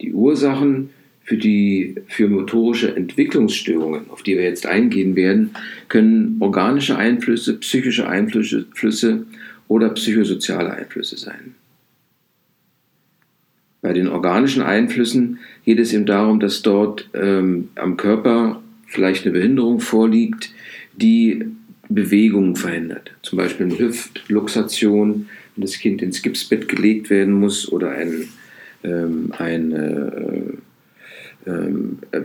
Die 0.00 0.12
Ursachen 0.12 0.91
für 1.28 1.37
die 1.37 1.97
für 2.06 2.26
motorische 2.26 2.97
Entwicklungsstörungen, 2.97 4.08
auf 4.08 4.23
die 4.23 4.35
wir 4.38 4.44
jetzt 4.44 4.64
eingehen 4.64 5.14
werden, 5.14 5.50
können 5.88 6.38
organische 6.40 6.97
Einflüsse, 6.97 7.58
psychische 7.58 8.08
Einflüsse 8.08 9.26
oder 9.68 9.90
psychosoziale 9.90 10.70
Einflüsse 10.70 11.18
sein. 11.18 11.54
Bei 13.82 13.92
den 13.92 14.08
organischen 14.08 14.62
Einflüssen 14.62 15.38
geht 15.66 15.78
es 15.78 15.92
eben 15.92 16.06
darum, 16.06 16.40
dass 16.40 16.62
dort 16.62 17.11
ähm, 17.12 17.68
am 17.75 17.99
Körper 17.99 18.62
vielleicht 18.87 19.25
eine 19.26 19.35
Behinderung 19.35 19.80
vorliegt, 19.80 20.50
die 20.97 21.44
Bewegungen 21.90 22.56
verhindert. 22.56 23.12
Zum 23.23 23.37
Beispiel 23.37 23.66
eine 23.66 23.78
Hüftluxation, 23.78 25.28
wenn 25.54 25.62
das 25.62 25.78
Kind 25.78 26.00
ins 26.00 26.23
Gipsbett 26.23 26.68
gelegt 26.68 27.11
werden 27.11 27.35
muss 27.35 27.70
oder 27.70 27.90
ein, 27.90 28.28
ähm, 28.82 29.35
eine 29.37 29.76
äh, 29.76 30.68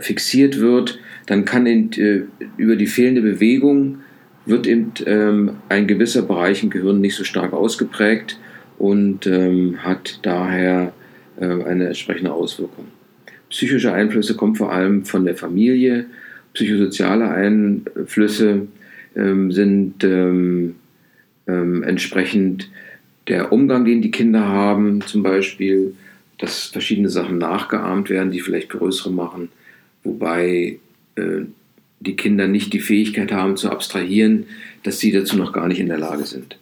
fixiert 0.00 0.60
wird, 0.60 0.98
dann 1.26 1.44
kann 1.44 1.66
in, 1.66 1.92
äh, 1.92 2.22
über 2.56 2.76
die 2.76 2.86
fehlende 2.86 3.22
Bewegung 3.22 3.98
wird 4.46 4.66
eben 4.66 4.92
ähm, 5.06 5.56
ein 5.68 5.86
gewisser 5.86 6.22
Bereich 6.22 6.62
im 6.62 6.70
Gehirn 6.70 7.00
nicht 7.00 7.16
so 7.16 7.24
stark 7.24 7.52
ausgeprägt 7.52 8.38
und 8.78 9.26
ähm, 9.26 9.78
hat 9.82 10.18
daher 10.22 10.92
äh, 11.40 11.46
eine 11.46 11.86
entsprechende 11.86 12.32
Auswirkung. 12.32 12.86
Psychische 13.48 13.92
Einflüsse 13.92 14.34
kommen 14.34 14.54
vor 14.54 14.72
allem 14.72 15.04
von 15.04 15.24
der 15.24 15.36
Familie, 15.36 16.06
psychosoziale 16.52 17.30
Einflüsse 17.30 18.66
ähm, 19.16 19.50
sind 19.52 20.04
ähm, 20.04 20.74
ähm, 21.46 21.82
entsprechend 21.82 22.70
der 23.28 23.52
Umgang, 23.52 23.84
den 23.84 24.02
die 24.02 24.10
Kinder 24.10 24.46
haben, 24.46 25.00
zum 25.00 25.22
Beispiel 25.22 25.94
dass 26.38 26.66
verschiedene 26.66 27.08
Sachen 27.08 27.38
nachgeahmt 27.38 28.10
werden, 28.10 28.30
die 28.30 28.40
vielleicht 28.40 28.70
größere 28.70 29.12
machen, 29.12 29.48
wobei 30.02 30.78
äh, 31.16 31.42
die 32.00 32.16
Kinder 32.16 32.46
nicht 32.48 32.72
die 32.72 32.80
Fähigkeit 32.80 33.32
haben 33.32 33.56
zu 33.56 33.70
abstrahieren, 33.70 34.46
dass 34.82 34.98
sie 34.98 35.12
dazu 35.12 35.36
noch 35.36 35.52
gar 35.52 35.68
nicht 35.68 35.80
in 35.80 35.88
der 35.88 35.98
Lage 35.98 36.24
sind. 36.24 36.58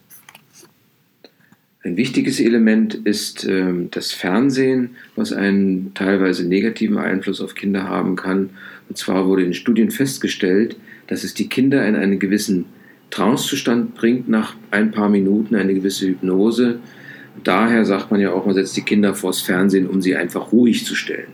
Ein 1.85 1.97
wichtiges 1.97 2.39
Element 2.39 2.93
ist 2.93 3.43
äh, 3.43 3.73
das 3.91 4.13
Fernsehen, 4.13 4.91
was 5.17 5.33
einen 5.33 5.93
teilweise 5.93 6.47
negativen 6.47 6.97
Einfluss 6.97 7.41
auf 7.41 7.55
Kinder 7.55 7.83
haben 7.83 8.15
kann. 8.15 8.51
Und 8.87 8.97
zwar 8.97 9.27
wurde 9.27 9.43
in 9.43 9.53
Studien 9.53 9.91
festgestellt, 9.91 10.77
dass 11.07 11.25
es 11.25 11.33
die 11.33 11.49
Kinder 11.49 11.85
in 11.85 11.95
einen 11.95 12.19
gewissen 12.19 12.65
Trancezustand 13.09 13.95
bringt, 13.95 14.29
nach 14.29 14.55
ein 14.71 14.91
paar 14.91 15.09
Minuten 15.09 15.55
eine 15.55 15.73
gewisse 15.73 16.07
Hypnose, 16.07 16.79
Daher 17.43 17.85
sagt 17.85 18.11
man 18.11 18.19
ja 18.19 18.31
auch, 18.31 18.45
man 18.45 18.55
setzt 18.55 18.77
die 18.77 18.81
Kinder 18.83 19.15
vors 19.15 19.41
Fernsehen, 19.41 19.87
um 19.87 20.01
sie 20.01 20.15
einfach 20.15 20.51
ruhig 20.51 20.85
zu 20.85 20.95
stellen, 20.95 21.31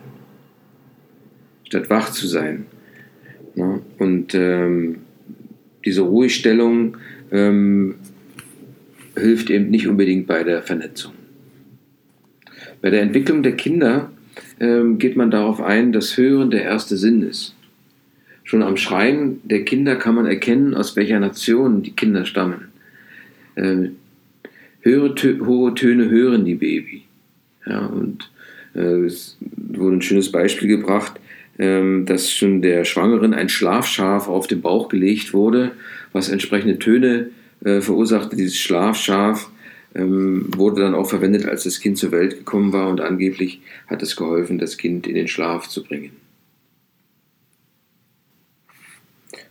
statt 1.65 1.89
wach 1.89 2.11
zu 2.11 2.27
sein. 2.27 2.65
Ja, 3.55 3.79
und 3.97 4.33
ähm, 4.35 4.99
diese 5.83 6.01
Ruhigstellung 6.01 6.97
ähm, 7.31 7.95
hilft 9.17 9.49
eben 9.49 9.69
nicht 9.69 9.87
unbedingt 9.87 10.27
bei 10.27 10.43
der 10.43 10.61
Vernetzung. 10.61 11.13
Bei 12.81 12.89
der 12.89 13.01
Entwicklung 13.01 13.43
der 13.43 13.55
Kinder 13.55 14.09
ähm, 14.59 14.97
geht 14.97 15.17
man 15.17 15.31
darauf 15.31 15.61
ein, 15.61 15.91
dass 15.91 16.17
Hören 16.17 16.51
der 16.51 16.63
erste 16.63 16.97
Sinn 16.97 17.21
ist. 17.21 17.55
Schon 18.43 18.63
am 18.63 18.77
Schreien 18.77 19.41
der 19.43 19.63
Kinder 19.63 19.95
kann 19.95 20.15
man 20.15 20.25
erkennen, 20.25 20.73
aus 20.73 20.95
welcher 20.95 21.19
Nation 21.19 21.83
die 21.83 21.91
Kinder 21.91 22.25
stammen. 22.25 22.69
Höhere 24.81 25.13
hohe 25.45 25.73
Töne 25.75 26.09
hören 26.09 26.45
die 26.45 26.55
Baby. 26.55 27.03
Ja, 27.65 27.85
und 27.85 28.31
äh, 28.75 29.05
es 29.05 29.37
wurde 29.55 29.97
ein 29.97 30.01
schönes 30.01 30.31
Beispiel 30.31 30.67
gebracht, 30.67 31.19
ähm, 31.57 32.05
dass 32.05 32.31
schon 32.31 32.61
der 32.61 32.85
Schwangeren 32.85 33.33
ein 33.33 33.49
Schlafschaf 33.49 34.27
auf 34.27 34.47
den 34.47 34.61
Bauch 34.61 34.89
gelegt 34.89 35.33
wurde, 35.33 35.71
was 36.13 36.29
entsprechende 36.29 36.79
Töne 36.79 37.29
äh, 37.63 37.81
verursachte. 37.81 38.35
Dieses 38.35 38.57
Schlafschaf 38.57 39.49
ähm, 39.95 40.45
wurde 40.55 40.81
dann 40.81 40.95
auch 40.95 41.09
verwendet, 41.09 41.45
als 41.45 41.63
das 41.63 41.79
Kind 41.79 41.97
zur 41.97 42.11
Welt 42.11 42.37
gekommen 42.37 42.73
war 42.73 42.87
und 42.89 43.01
angeblich 43.01 43.61
hat 43.87 44.01
es 44.01 44.15
geholfen, 44.15 44.57
das 44.57 44.77
Kind 44.77 45.07
in 45.07 45.15
den 45.15 45.27
Schlaf 45.27 45.67
zu 45.67 45.83
bringen. 45.83 46.11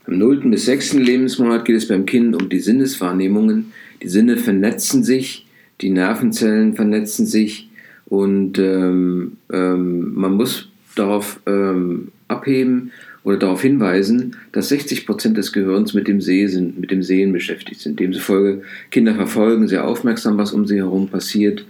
Im 0.08 0.16
0. 0.16 0.48
bis 0.48 0.64
6. 0.64 0.94
Lebensmonat 0.94 1.66
geht 1.66 1.76
es 1.76 1.86
beim 1.86 2.06
Kind 2.06 2.34
um 2.34 2.48
die 2.48 2.60
Sinneswahrnehmungen, 2.60 3.72
die 4.02 4.08
Sinne 4.08 4.38
vernetzen 4.38 5.04
sich, 5.04 5.46
die 5.82 5.90
Nervenzellen 5.90 6.74
vernetzen 6.74 7.26
sich 7.26 7.68
und 8.06 8.58
ähm, 8.58 9.36
ähm, 9.52 10.14
man 10.14 10.32
muss 10.32 10.70
darauf 10.96 11.40
ähm, 11.44 12.08
abheben 12.26 12.90
oder 13.22 13.36
darauf 13.36 13.60
hinweisen, 13.60 14.36
dass 14.52 14.70
60 14.70 15.04
Prozent 15.04 15.36
des 15.36 15.52
Gehirns 15.52 15.92
mit 15.92 16.08
dem, 16.08 16.22
Sehen, 16.22 16.76
mit 16.80 16.90
dem 16.90 17.02
Sehen 17.02 17.34
beschäftigt 17.34 17.80
sind. 17.80 18.00
Demzufolge 18.00 18.62
Kinder 18.90 19.14
verfolgen 19.14 19.68
sehr 19.68 19.86
aufmerksam, 19.86 20.38
was 20.38 20.54
um 20.54 20.66
sie 20.66 20.76
herum 20.76 21.08
passiert 21.08 21.66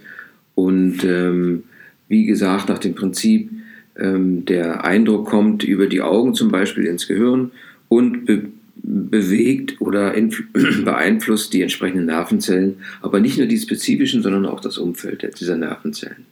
und 0.54 1.02
ähm, 1.02 1.64
wie 2.06 2.24
gesagt 2.24 2.68
nach 2.68 2.78
dem 2.78 2.94
Prinzip, 2.94 3.50
ähm, 3.98 4.44
der 4.44 4.84
Eindruck 4.84 5.26
kommt 5.26 5.64
über 5.64 5.88
die 5.88 6.02
Augen 6.02 6.34
zum 6.34 6.52
Beispiel 6.52 6.84
ins 6.84 7.08
Gehirn 7.08 7.50
und 7.88 8.24
be 8.24 8.48
bewegt 8.80 9.80
oder 9.80 10.14
beeinflusst 10.84 11.52
die 11.52 11.62
entsprechenden 11.62 12.06
Nervenzellen, 12.06 12.76
aber 13.02 13.20
nicht 13.20 13.36
nur 13.36 13.46
die 13.46 13.58
spezifischen, 13.58 14.22
sondern 14.22 14.46
auch 14.46 14.60
das 14.60 14.78
Umfeld 14.78 15.28
dieser 15.40 15.56
Nervenzellen. 15.56 16.24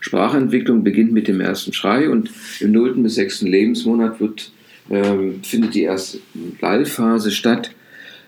Sprachentwicklung 0.00 0.84
beginnt 0.84 1.12
mit 1.12 1.28
dem 1.28 1.40
ersten 1.40 1.72
Schrei 1.72 2.08
und 2.08 2.30
im 2.60 2.72
0. 2.72 3.02
bis 3.02 3.14
6. 3.14 3.42
Lebensmonat 3.42 4.20
wird, 4.20 4.52
ähm, 4.90 5.40
findet 5.42 5.74
die 5.74 5.82
erste 5.82 6.18
Lallphase 6.60 7.30
statt. 7.30 7.70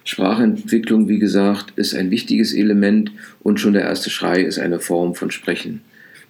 Sprachentwicklung, 0.04 1.08
wie 1.08 1.18
gesagt, 1.18 1.72
ist 1.76 1.94
ein 1.94 2.10
wichtiges 2.10 2.54
Element 2.54 3.12
und 3.42 3.58
schon 3.58 3.72
der 3.72 3.82
erste 3.82 4.10
Schrei 4.10 4.42
ist 4.42 4.58
eine 4.58 4.78
Form 4.78 5.14
von 5.14 5.30
Sprechen. 5.30 5.80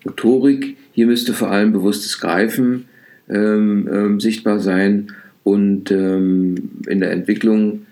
Motorik, 0.04 0.76
hier 0.92 1.06
müsste 1.06 1.34
vor 1.34 1.50
allem 1.50 1.72
bewusstes 1.72 2.20
Greifen 2.20 2.86
ähm, 3.28 3.88
ähm, 3.92 4.20
sichtbar 4.20 4.60
sein 4.60 5.12
und 5.44 5.90
ähm, 5.90 6.70
in 6.88 7.00
der 7.00 7.12
Entwicklung 7.12 7.86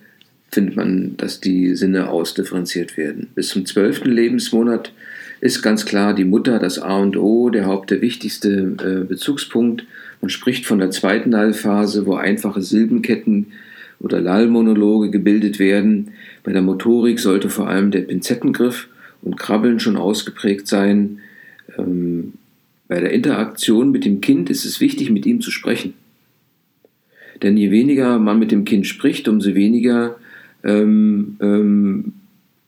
findet 0.51 0.77
man, 0.77 1.17
dass 1.17 1.41
die 1.41 1.75
Sinne 1.77 2.11
ausdifferenziert 2.11 2.97
werden. 2.97 3.29
Bis 3.35 3.49
zum 3.49 3.65
zwölften 3.65 4.11
Lebensmonat 4.11 4.93
ist 5.41 5.63
ganz 5.63 5.87
klar 5.87 6.15
die 6.15 6.25
Mutter 6.25 6.59
das 6.59 6.79
A 6.79 6.99
und 6.99 7.17
O, 7.17 7.51
der 7.51 7.67
Haupt, 7.67 7.91
der 7.91 8.01
wichtigste 8.01 8.77
äh, 8.83 9.05
Bezugspunkt. 9.05 9.85
Man 10.21 10.31
spricht 10.31 10.67
von 10.67 10.79
der 10.79 10.91
zweiten 10.91 11.31
Lallphase, 11.31 12.07
wo 12.07 12.15
einfache 12.15 12.63
Silbenketten 12.63 13.49
oder 13.99 14.21
Lallmonologe 14.21 15.11
gebildet 15.11 15.59
werden. 15.59 16.13
Bei 16.45 16.53
der 16.53 16.63
Motorik 16.63 17.19
sollte 17.19 17.49
vor 17.51 17.69
allem 17.69 17.91
der 17.91 18.03
Pinzettengriff 18.03 18.89
und 19.23 19.39
Krabbeln 19.39 19.81
schon 19.81 19.97
ausgeprägt 19.97 20.69
sein. 20.69 21.19
Ähm, 21.79 22.35
bei 22.89 23.01
der 23.01 23.13
Interaktion 23.13 23.91
mit 23.91 24.05
dem 24.05 24.21
Kind 24.21 24.51
ist 24.51 24.65
es 24.65 24.81
wichtig, 24.81 25.11
mit 25.11 25.25
ihm 25.25 25.41
zu 25.41 25.51
sprechen. 25.51 25.95
Denn 27.43 27.57
je 27.57 27.71
weniger 27.71 28.19
man 28.19 28.39
mit 28.39 28.53
dem 28.53 28.65
Kind 28.65 28.87
spricht, 28.87 29.29
umso 29.29 29.55
weniger 29.55 30.17
ähm, 30.65 31.37
ähm, 31.41 32.13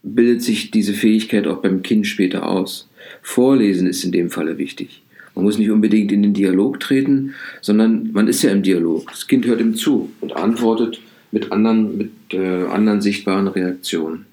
bildet 0.02 0.42
sich 0.42 0.70
diese 0.70 0.94
Fähigkeit 0.94 1.46
auch 1.46 1.62
beim 1.62 1.82
Kind 1.82 2.06
später 2.06 2.48
aus. 2.48 2.88
Vorlesen 3.22 3.86
ist 3.86 4.04
in 4.04 4.12
dem 4.12 4.30
Falle 4.30 4.58
wichtig. 4.58 5.02
Man 5.34 5.44
muss 5.44 5.58
nicht 5.58 5.70
unbedingt 5.70 6.12
in 6.12 6.22
den 6.22 6.34
Dialog 6.34 6.80
treten, 6.80 7.34
sondern 7.60 8.10
man 8.12 8.28
ist 8.28 8.42
ja 8.42 8.50
im 8.50 8.62
Dialog. 8.62 9.10
Das 9.10 9.26
Kind 9.26 9.46
hört 9.46 9.60
ihm 9.60 9.74
zu 9.74 10.12
und 10.20 10.36
antwortet 10.36 11.00
mit 11.32 11.50
anderen, 11.50 11.96
mit, 11.96 12.10
äh, 12.32 12.66
anderen 12.66 13.00
sichtbaren 13.00 13.48
Reaktionen. 13.48 14.26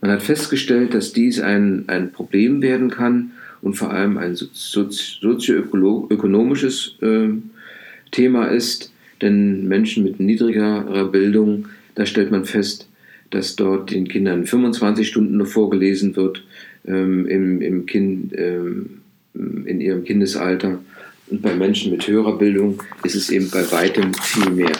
Man 0.00 0.10
hat 0.10 0.22
festgestellt, 0.22 0.92
dass 0.92 1.14
dies 1.14 1.40
ein, 1.40 1.84
ein 1.86 2.12
Problem 2.12 2.60
werden 2.60 2.90
kann, 2.90 3.30
und 3.64 3.74
vor 3.74 3.90
allem 3.90 4.16
ein 4.18 4.36
sozioökonomisches 4.36 6.96
äh, 7.00 7.30
Thema 8.10 8.48
ist, 8.48 8.92
denn 9.24 9.66
Menschen 9.66 10.04
mit 10.04 10.20
niedrigerer 10.20 11.08
Bildung, 11.08 11.66
da 11.94 12.06
stellt 12.06 12.30
man 12.30 12.44
fest, 12.44 12.88
dass 13.30 13.56
dort 13.56 13.90
den 13.90 14.06
Kindern 14.06 14.46
25 14.46 15.08
Stunden 15.08 15.36
nur 15.36 15.46
vorgelesen 15.46 16.14
wird 16.14 16.44
ähm, 16.86 17.26
im, 17.26 17.60
im 17.60 17.86
kind, 17.86 18.32
ähm, 18.36 19.00
in 19.34 19.80
ihrem 19.80 20.04
Kindesalter. 20.04 20.78
Und 21.28 21.42
bei 21.42 21.54
Menschen 21.54 21.90
mit 21.90 22.06
höherer 22.06 22.38
Bildung 22.38 22.82
ist 23.02 23.16
es 23.16 23.30
eben 23.30 23.50
bei 23.50 23.70
weitem 23.72 24.14
viel 24.14 24.50
mehr. 24.50 24.76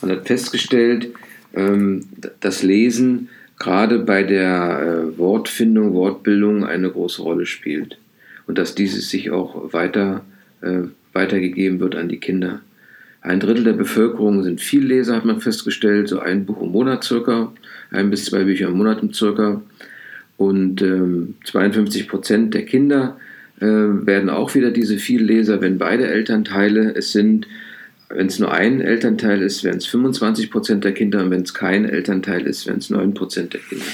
Man 0.00 0.10
hat 0.12 0.26
festgestellt, 0.26 1.08
ähm, 1.54 2.04
das 2.40 2.62
Lesen 2.62 3.28
gerade 3.58 3.98
bei 3.98 4.22
der 4.22 5.12
äh, 5.14 5.18
Wortfindung, 5.18 5.94
Wortbildung 5.94 6.64
eine 6.64 6.90
große 6.90 7.22
Rolle 7.22 7.46
spielt. 7.46 7.98
Und 8.46 8.58
dass 8.58 8.74
dieses 8.74 9.10
sich 9.10 9.30
auch 9.30 9.72
weiter, 9.72 10.24
äh, 10.60 10.82
weitergegeben 11.12 11.80
wird 11.80 11.96
an 11.96 12.08
die 12.08 12.20
Kinder. 12.20 12.60
Ein 13.20 13.40
Drittel 13.40 13.64
der 13.64 13.72
Bevölkerung 13.72 14.42
sind 14.42 14.60
Vielleser, 14.60 15.16
hat 15.16 15.24
man 15.24 15.40
festgestellt, 15.40 16.08
so 16.08 16.20
ein 16.20 16.46
Buch 16.46 16.62
im 16.62 16.70
Monat 16.70 17.04
circa, 17.04 17.52
ein 17.90 18.10
bis 18.10 18.26
zwei 18.26 18.44
Bücher 18.44 18.68
im 18.68 18.76
Monat 18.76 19.02
circa. 19.14 19.62
Und 20.36 20.82
ähm, 20.82 21.34
52 21.44 22.08
Prozent 22.08 22.54
der 22.54 22.64
Kinder 22.64 23.16
äh, 23.60 23.66
werden 23.66 24.28
auch 24.28 24.54
wieder 24.54 24.70
diese 24.70 24.98
Vielleser, 24.98 25.60
wenn 25.60 25.78
beide 25.78 26.06
Elternteile 26.06 26.94
es 26.94 27.12
sind, 27.12 27.46
wenn 28.08 28.26
es 28.26 28.38
nur 28.38 28.52
ein 28.52 28.80
Elternteil 28.80 29.42
ist, 29.42 29.64
wären 29.64 29.78
es 29.78 29.86
25 29.86 30.50
Prozent 30.50 30.84
der 30.84 30.92
Kinder 30.92 31.24
und 31.24 31.30
wenn 31.30 31.42
es 31.42 31.54
kein 31.54 31.84
Elternteil 31.84 32.46
ist, 32.46 32.66
wären 32.66 32.78
es 32.78 32.90
9 32.90 33.14
Prozent 33.14 33.54
der 33.54 33.60
Kinder. 33.60 33.86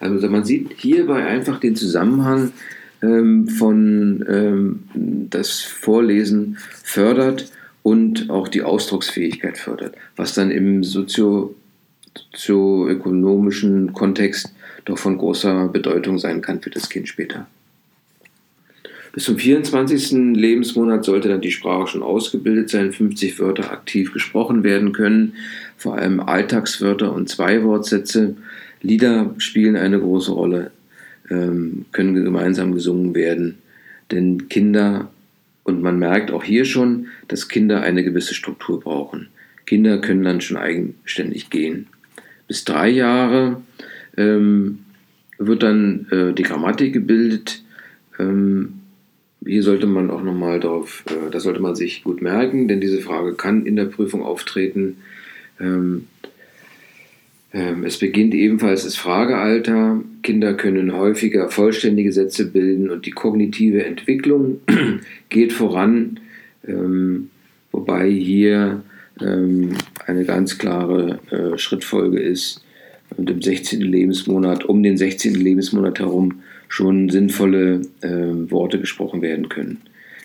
Also 0.00 0.28
man 0.28 0.44
sieht 0.44 0.72
hierbei 0.76 1.24
einfach 1.26 1.60
den 1.60 1.76
Zusammenhang 1.76 2.52
ähm, 3.02 3.46
von 3.46 4.24
ähm, 4.28 4.80
das 5.30 5.60
Vorlesen 5.60 6.56
fördert 6.82 7.52
und 7.82 8.30
auch 8.30 8.48
die 8.48 8.62
Ausdrucksfähigkeit 8.62 9.58
fördert, 9.58 9.94
was 10.16 10.34
dann 10.34 10.50
im 10.50 10.84
sozio 10.84 11.54
sozioökonomischen 12.14 13.94
Kontext 13.94 14.52
doch 14.84 14.98
von 14.98 15.16
großer 15.16 15.68
Bedeutung 15.68 16.18
sein 16.18 16.42
kann 16.42 16.60
für 16.60 16.70
das 16.70 16.90
Kind 16.90 17.08
später. 17.08 17.46
Bis 19.12 19.24
zum 19.24 19.36
24. 19.36 20.34
Lebensmonat 20.34 21.04
sollte 21.04 21.28
dann 21.28 21.42
die 21.42 21.50
Sprache 21.50 21.86
schon 21.86 22.02
ausgebildet 22.02 22.70
sein, 22.70 22.92
50 22.92 23.38
Wörter 23.38 23.70
aktiv 23.70 24.12
gesprochen 24.12 24.64
werden 24.64 24.92
können, 24.92 25.34
vor 25.76 25.96
allem 25.96 26.20
Alltagswörter 26.20 27.12
und 27.12 27.28
Zweiwortsätze. 27.28 28.36
Lieder 28.80 29.34
spielen 29.36 29.76
eine 29.76 30.00
große 30.00 30.32
Rolle, 30.32 30.70
ähm, 31.30 31.84
können 31.92 32.24
gemeinsam 32.24 32.72
gesungen 32.72 33.14
werden, 33.14 33.58
denn 34.10 34.48
Kinder, 34.48 35.10
und 35.64 35.82
man 35.82 35.98
merkt 35.98 36.30
auch 36.30 36.44
hier 36.44 36.64
schon, 36.64 37.08
dass 37.28 37.48
Kinder 37.48 37.82
eine 37.82 38.02
gewisse 38.02 38.34
Struktur 38.34 38.80
brauchen. 38.80 39.28
Kinder 39.66 39.98
können 39.98 40.24
dann 40.24 40.40
schon 40.40 40.56
eigenständig 40.56 41.50
gehen. 41.50 41.86
Bis 42.48 42.64
drei 42.64 42.88
Jahre 42.88 43.62
ähm, 44.16 44.80
wird 45.38 45.62
dann 45.62 46.06
äh, 46.10 46.32
die 46.32 46.42
Grammatik 46.42 46.92
gebildet. 46.92 47.62
Ähm, 48.18 48.80
hier 49.44 49.62
sollte 49.62 49.86
man 49.86 50.10
auch 50.10 50.22
nochmal 50.22 50.60
darauf, 50.60 51.04
äh, 51.08 51.30
das 51.30 51.44
sollte 51.44 51.60
man 51.60 51.74
sich 51.74 52.04
gut 52.04 52.22
merken, 52.22 52.68
denn 52.68 52.80
diese 52.80 53.00
Frage 53.00 53.34
kann 53.34 53.66
in 53.66 53.76
der 53.76 53.86
Prüfung 53.86 54.22
auftreten. 54.22 54.98
Ähm, 55.60 56.08
es 57.52 57.98
beginnt 57.98 58.32
ebenfalls 58.34 58.84
das 58.84 58.96
Fragealter. 58.96 60.00
Kinder 60.22 60.54
können 60.54 60.94
häufiger 60.94 61.50
vollständige 61.50 62.12
Sätze 62.12 62.50
bilden 62.50 62.90
und 62.90 63.04
die 63.04 63.10
kognitive 63.10 63.84
Entwicklung 63.84 64.60
geht 65.28 65.52
voran, 65.52 66.20
ähm, 66.66 67.28
wobei 67.70 68.08
hier 68.08 68.82
ähm, 69.20 69.76
eine 70.06 70.24
ganz 70.24 70.56
klare 70.56 71.18
äh, 71.30 71.58
Schrittfolge 71.58 72.20
ist 72.20 72.64
und 73.18 73.28
im 73.28 73.42
16. 73.42 73.82
Lebensmonat, 73.82 74.64
um 74.64 74.82
den 74.82 74.96
16. 74.96 75.34
Lebensmonat 75.34 75.98
herum 75.98 76.40
schon 76.68 77.10
sinnvolle 77.10 77.82
Worte 78.00 78.80
gesprochen 78.80 79.20
werden 79.20 79.50
können. 79.50 79.82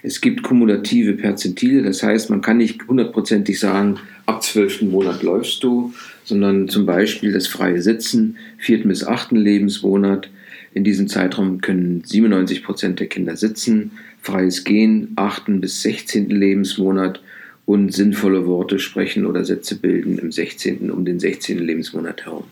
Es 0.07 0.21
gibt 0.21 0.41
kumulative 0.41 1.15
Perzentile, 1.15 1.83
das 1.83 2.01
heißt, 2.01 2.29
man 2.29 2.39
kann 2.39 2.55
nicht 2.55 2.87
hundertprozentig 2.87 3.59
sagen, 3.59 3.99
ab 4.25 4.41
12. 4.41 4.83
Monat 4.83 5.21
läufst 5.21 5.61
du, 5.65 5.93
sondern 6.23 6.69
zum 6.69 6.85
Beispiel 6.85 7.33
das 7.33 7.47
freie 7.47 7.81
Sitzen, 7.81 8.37
4. 8.59 8.87
bis 8.87 9.03
8. 9.03 9.33
Lebensmonat. 9.33 10.29
In 10.73 10.85
diesem 10.85 11.09
Zeitraum 11.09 11.59
können 11.59 12.03
97 12.05 12.63
Prozent 12.63 13.01
der 13.01 13.07
Kinder 13.07 13.35
sitzen, 13.35 13.91
freies 14.21 14.63
Gehen, 14.63 15.11
8. 15.17 15.59
bis 15.59 15.81
16. 15.81 16.29
Lebensmonat 16.29 17.21
und 17.65 17.93
sinnvolle 17.93 18.45
Worte 18.45 18.79
sprechen 18.79 19.25
oder 19.25 19.43
Sätze 19.43 19.75
bilden 19.75 20.19
im 20.19 20.31
16. 20.31 20.89
um 20.89 21.03
den 21.03 21.19
16. 21.19 21.59
Lebensmonat 21.59 22.23
herum. 22.23 22.45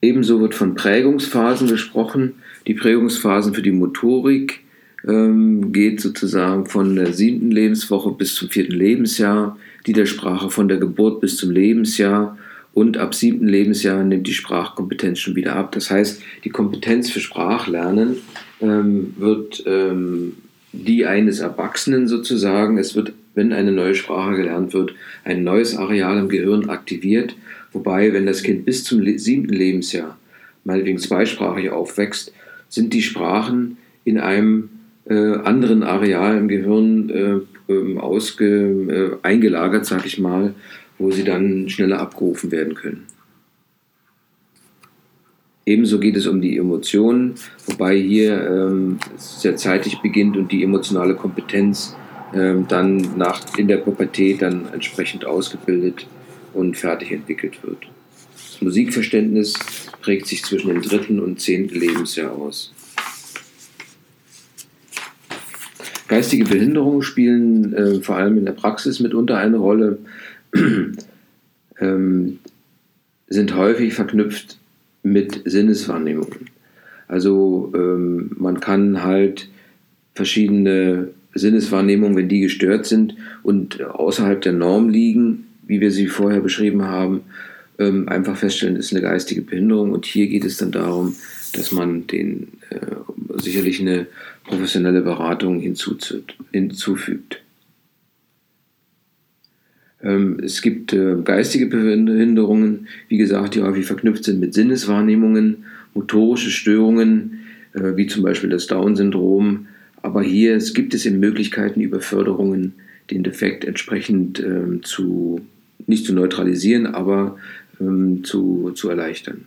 Ebenso 0.00 0.40
wird 0.40 0.54
von 0.54 0.74
Prägungsphasen 0.74 1.68
gesprochen. 1.68 2.34
Die 2.66 2.74
Prägungsphasen 2.74 3.54
für 3.54 3.62
die 3.62 3.72
Motorik 3.72 4.60
ähm, 5.06 5.72
geht 5.72 6.00
sozusagen 6.00 6.66
von 6.66 6.94
der 6.96 7.12
siebten 7.12 7.50
Lebenswoche 7.50 8.12
bis 8.12 8.34
zum 8.34 8.48
vierten 8.48 8.74
Lebensjahr, 8.74 9.58
die 9.86 9.92
der 9.92 10.06
Sprache 10.06 10.50
von 10.50 10.68
der 10.68 10.78
Geburt 10.78 11.20
bis 11.20 11.36
zum 11.36 11.50
Lebensjahr 11.50 12.36
und 12.78 12.96
ab 12.96 13.12
siebten 13.12 13.48
Lebensjahr 13.48 14.04
nimmt 14.04 14.28
die 14.28 14.34
Sprachkompetenz 14.34 15.18
schon 15.18 15.34
wieder 15.34 15.56
ab. 15.56 15.72
Das 15.72 15.90
heißt, 15.90 16.22
die 16.44 16.50
Kompetenz 16.50 17.10
für 17.10 17.18
Sprachlernen 17.18 18.18
ähm, 18.60 19.14
wird 19.18 19.64
ähm, 19.66 20.34
die 20.72 21.04
eines 21.04 21.40
Erwachsenen 21.40 22.06
sozusagen. 22.06 22.78
Es 22.78 22.94
wird, 22.94 23.14
wenn 23.38 23.54
eine 23.54 23.72
neue 23.72 23.94
Sprache 23.94 24.36
gelernt 24.36 24.74
wird, 24.74 24.94
ein 25.24 25.42
neues 25.42 25.74
Areal 25.74 26.18
im 26.18 26.28
Gehirn 26.28 26.68
aktiviert 26.68 27.34
Wobei, 27.72 28.12
wenn 28.12 28.26
das 28.26 28.42
Kind 28.42 28.64
bis 28.64 28.84
zum 28.84 29.04
siebten 29.18 29.52
Lebensjahr 29.52 30.18
meinetwegen 30.64 30.98
zweisprachig 30.98 31.70
aufwächst, 31.70 32.32
sind 32.68 32.92
die 32.92 33.02
Sprachen 33.02 33.78
in 34.04 34.18
einem 34.18 34.70
äh, 35.06 35.14
anderen 35.14 35.82
Areal 35.82 36.36
im 36.38 36.48
Gehirn 36.48 37.10
äh, 37.10 37.72
ähm, 37.72 37.98
ausge, 37.98 39.18
äh, 39.22 39.26
eingelagert, 39.26 39.86
sag 39.86 40.06
ich 40.06 40.18
mal, 40.18 40.54
wo 40.98 41.10
sie 41.10 41.24
dann 41.24 41.68
schneller 41.68 42.00
abgerufen 42.00 42.50
werden 42.50 42.74
können. 42.74 43.04
Ebenso 45.64 45.98
geht 46.00 46.16
es 46.16 46.26
um 46.26 46.40
die 46.40 46.56
Emotionen, 46.56 47.34
wobei 47.66 47.96
hier 47.96 48.42
ähm, 48.50 48.98
sehr 49.16 49.56
zeitig 49.56 50.00
beginnt 50.00 50.36
und 50.36 50.50
die 50.50 50.62
emotionale 50.62 51.14
Kompetenz 51.14 51.94
ähm, 52.34 52.66
dann 52.68 53.16
nach, 53.16 53.56
in 53.56 53.68
der 53.68 53.78
Pubertät 53.78 54.42
dann 54.42 54.68
entsprechend 54.72 55.24
ausgebildet 55.24 56.06
und 56.54 56.76
fertig 56.76 57.12
entwickelt 57.12 57.62
wird. 57.62 57.88
Das 58.34 58.60
Musikverständnis 58.60 59.54
prägt 60.02 60.26
sich 60.26 60.42
zwischen 60.44 60.68
dem 60.68 60.82
dritten 60.82 61.20
und 61.20 61.40
zehnten 61.40 61.78
Lebensjahr 61.78 62.32
aus. 62.32 62.72
Geistige 66.08 66.44
Behinderungen 66.44 67.02
spielen 67.02 67.74
äh, 67.74 68.00
vor 68.00 68.16
allem 68.16 68.38
in 68.38 68.46
der 68.46 68.52
Praxis 68.52 68.98
mitunter 68.98 69.36
eine 69.36 69.58
Rolle, 69.58 69.98
ähm, 71.80 72.38
sind 73.28 73.54
häufig 73.54 73.92
verknüpft 73.92 74.58
mit 75.02 75.42
Sinneswahrnehmungen. 75.44 76.50
Also 77.06 77.72
ähm, 77.74 78.30
man 78.38 78.60
kann 78.60 79.02
halt 79.02 79.50
verschiedene 80.14 81.10
Sinneswahrnehmungen, 81.38 82.16
wenn 82.16 82.28
die 82.28 82.40
gestört 82.40 82.86
sind 82.86 83.16
und 83.42 83.82
außerhalb 83.82 84.40
der 84.40 84.52
Norm 84.52 84.88
liegen, 84.88 85.46
wie 85.66 85.80
wir 85.80 85.90
sie 85.90 86.06
vorher 86.06 86.40
beschrieben 86.40 86.82
haben, 86.82 87.22
ähm, 87.78 88.08
einfach 88.08 88.36
feststellen, 88.36 88.76
ist 88.76 88.92
eine 88.92 89.02
geistige 89.02 89.42
Behinderung. 89.42 89.92
Und 89.92 90.06
hier 90.06 90.26
geht 90.26 90.44
es 90.44 90.56
dann 90.56 90.72
darum, 90.72 91.14
dass 91.52 91.72
man 91.72 92.06
den 92.06 92.48
äh, 92.70 93.40
sicherlich 93.40 93.80
eine 93.80 94.06
professionelle 94.44 95.02
Beratung 95.02 95.60
hinzufügt. 95.60 97.42
Ähm, 100.02 100.40
es 100.42 100.62
gibt 100.62 100.92
äh, 100.92 101.16
geistige 101.22 101.66
Behinderungen, 101.66 102.88
wie 103.08 103.18
gesagt, 103.18 103.54
die 103.54 103.62
häufig 103.62 103.86
verknüpft 103.86 104.24
sind 104.24 104.40
mit 104.40 104.54
Sinneswahrnehmungen, 104.54 105.64
motorische 105.94 106.50
Störungen, 106.50 107.40
äh, 107.74 107.96
wie 107.96 108.06
zum 108.06 108.22
Beispiel 108.22 108.50
das 108.50 108.66
Down-Syndrom. 108.66 109.66
Aber 110.02 110.22
hier 110.22 110.58
gibt 110.58 110.94
es 110.94 111.06
eben 111.06 111.20
Möglichkeiten, 111.20 111.80
über 111.80 112.00
Förderungen 112.00 112.74
den 113.10 113.22
Defekt 113.22 113.64
entsprechend 113.64 114.40
ähm, 114.40 114.82
zu, 114.82 115.40
nicht 115.86 116.04
zu 116.04 116.14
neutralisieren, 116.14 116.86
aber 116.86 117.38
ähm, 117.80 118.24
zu, 118.24 118.72
zu 118.74 118.88
erleichtern. 118.88 119.46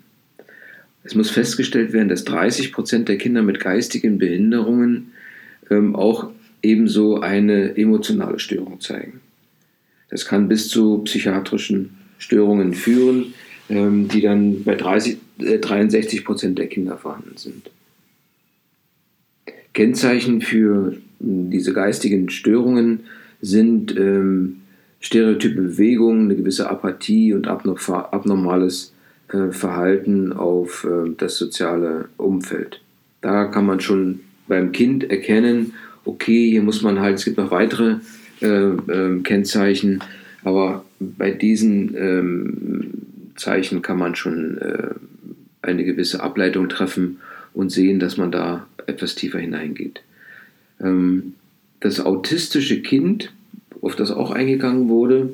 Es 1.04 1.16
muss 1.16 1.32
festgestellt 1.32 1.94
werden, 1.94 2.10
dass 2.10 2.24
30 2.26 2.72
Prozent 2.72 3.10
der 3.10 3.18
Kinder 3.18 3.42
mit 3.42 3.60
geistigen 3.60 4.18
Behinderungen 4.18 5.12
ähm, 5.70 5.96
auch 5.96 6.32
ebenso 6.62 7.20
eine 7.20 7.76
emotionale 7.76 8.40
Störung 8.40 8.82
zeigen. 8.82 9.22
Das 10.10 10.26
kann 10.26 10.48
bis 10.48 10.68
zu 10.68 11.00
psychiatrischen 11.00 11.98
Störungen 12.20 12.74
führen, 12.74 13.34
ähm, 13.70 14.08
die 14.10 14.22
dann 14.22 14.64
bei 14.64 14.76
30, 14.76 15.18
äh, 15.40 15.58
63 15.58 16.24
Prozent 16.24 16.60
der 16.60 16.68
Kinder 16.68 16.98
vorhanden 16.98 17.38
sind. 17.38 17.72
Kennzeichen 19.74 20.42
für 20.42 20.98
hm, 21.20 21.50
diese 21.50 21.74
geistigen 21.74 22.30
Störungen 22.30 23.02
sind 23.42 23.96
ähm, 23.98 24.58
stereotype 25.00 25.62
Bewegungen, 25.62 26.26
eine 26.26 26.36
gewisse 26.36 26.70
Apathie 26.70 27.34
und 27.34 27.48
abnormales 27.48 28.94
äh, 29.30 29.52
Verhalten 29.52 30.34
auf 30.34 30.86
äh, 30.86 31.10
das 31.18 31.38
soziale 31.38 32.10
Umfeld. 32.18 32.82
Da 33.22 33.46
kann 33.46 33.66
man 33.66 33.80
schon 33.80 34.22
beim 34.48 34.72
Kind 34.72 35.10
erkennen, 35.10 35.74
okay, 36.06 36.50
hier 36.50 36.62
muss 36.62 36.82
man 36.82 37.00
halt, 37.00 37.16
es 37.16 37.26
gibt 37.26 37.38
noch 37.38 37.52
weitere 37.52 37.98
äh, 38.42 38.48
ähm, 38.48 39.24
Kennzeichen, 39.24 40.04
aber 40.44 40.86
bei 41.00 41.32
diesen 41.32 41.96
ähm, 41.96 42.88
Zeichen 43.36 43.82
kann 43.82 43.98
man 43.98 44.16
schon 44.16 44.58
äh, 44.58 44.90
eine 45.62 45.84
gewisse 45.84 46.22
Ableitung 46.22 46.70
treffen 46.70 47.20
und 47.54 47.72
sehen, 47.72 48.00
dass 48.00 48.18
man 48.18 48.32
da 48.32 48.68
etwas 48.88 49.16
tiefer 49.16 49.40
hineingeht. 49.40 50.02
Ähm, 50.82 51.34
das 51.80 52.00
autistische 52.00 52.82
Kind, 52.82 53.32
auf 53.82 53.96
das 53.96 54.12
auch 54.12 54.32
eingegangen 54.32 54.90
wurde, 54.90 55.34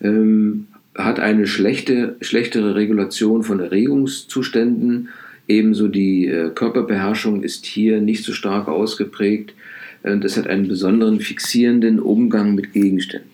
ähm, 0.00 0.68
hat 0.94 1.20
eine 1.20 1.46
schlechte, 1.46 2.16
schlechtere 2.20 2.74
Regulation 2.74 3.42
von 3.42 3.60
Erregungszuständen. 3.60 5.08
Ebenso 5.46 5.88
die 5.88 6.26
äh, 6.26 6.50
Körperbeherrschung 6.50 7.42
ist 7.42 7.66
hier 7.66 8.00
nicht 8.00 8.24
so 8.24 8.32
stark 8.32 8.68
ausgeprägt. 8.68 9.54
Äh, 10.02 10.18
das 10.18 10.36
hat 10.36 10.46
einen 10.46 10.68
besonderen 10.68 11.20
fixierenden 11.20 12.00
Umgang 12.00 12.54
mit 12.54 12.72
Gegenständen. 12.72 13.30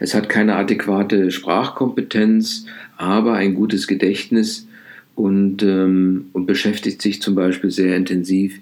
Es 0.00 0.14
hat 0.14 0.30
keine 0.30 0.56
adäquate 0.56 1.30
Sprachkompetenz, 1.30 2.66
aber 2.96 3.34
ein 3.34 3.54
gutes 3.54 3.86
Gedächtnis 3.86 4.66
und, 5.14 5.62
ähm, 5.62 6.26
und 6.32 6.46
beschäftigt 6.46 7.02
sich 7.02 7.20
zum 7.20 7.34
Beispiel 7.34 7.70
sehr 7.70 7.96
intensiv 7.96 8.58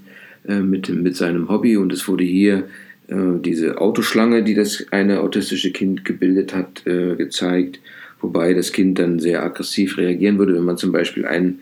äh, 0.47 0.61
mit, 0.61 0.89
mit 0.89 1.17
seinem 1.17 1.49
Hobby. 1.49 1.77
Und 1.77 1.93
es 1.93 2.09
wurde 2.09 2.25
hier 2.25 2.69
äh, 3.09 3.39
diese 3.45 3.81
Autoschlange, 3.81 4.43
die 4.43 4.55
das 4.55 4.87
eine 4.91 5.21
autistische 5.21 5.71
Kind 5.71 6.05
gebildet 6.05 6.55
hat, 6.55 6.87
äh, 6.87 7.17
gezeigt, 7.17 7.81
wobei 8.21 8.55
das 8.55 8.73
Kind 8.73 8.99
dann 8.99 9.19
sehr 9.19 9.43
aggressiv 9.43 9.99
reagieren 9.99 10.39
würde, 10.39 10.55
wenn 10.55 10.65
man 10.65 10.77
zum 10.77 10.93
Beispiel 10.93 11.27
ein 11.27 11.61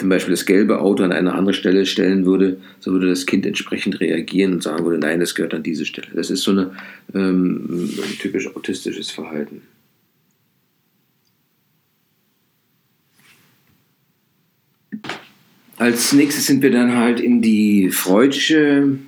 zum 0.00 0.08
Beispiel 0.08 0.32
das 0.32 0.46
gelbe 0.46 0.80
Auto 0.80 1.02
an 1.02 1.12
eine 1.12 1.34
andere 1.34 1.52
Stelle 1.52 1.84
stellen 1.84 2.24
würde, 2.24 2.56
so 2.80 2.90
würde 2.92 3.08
das 3.08 3.26
Kind 3.26 3.44
entsprechend 3.44 4.00
reagieren 4.00 4.54
und 4.54 4.62
sagen 4.62 4.84
würde, 4.86 4.98
nein, 4.98 5.20
das 5.20 5.34
gehört 5.34 5.52
an 5.52 5.62
diese 5.62 5.84
Stelle. 5.84 6.08
Das 6.14 6.30
ist 6.30 6.42
so 6.42 6.52
eine, 6.52 6.70
ähm, 7.14 7.90
ein 8.02 8.18
typisch 8.18 8.48
autistisches 8.56 9.10
Verhalten. 9.10 9.60
Als 15.80 16.12
nächstes 16.12 16.44
sind 16.44 16.62
wir 16.62 16.70
dann 16.70 16.94
halt 16.94 17.20
in 17.20 17.40
die 17.40 17.88
Freudische 17.88 18.98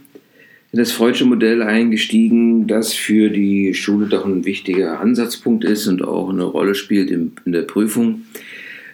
in 0.72 0.78
das 0.78 0.90
Freudsche 0.90 1.26
Modell 1.26 1.60
eingestiegen, 1.60 2.66
das 2.66 2.94
für 2.94 3.28
die 3.28 3.74
Schule 3.74 4.06
doch 4.06 4.24
ein 4.24 4.46
wichtiger 4.46 4.98
Ansatzpunkt 4.98 5.64
ist 5.64 5.86
und 5.86 6.02
auch 6.02 6.30
eine 6.30 6.44
Rolle 6.44 6.74
spielt 6.74 7.10
in, 7.10 7.32
in 7.44 7.52
der 7.52 7.60
Prüfung. 7.60 8.22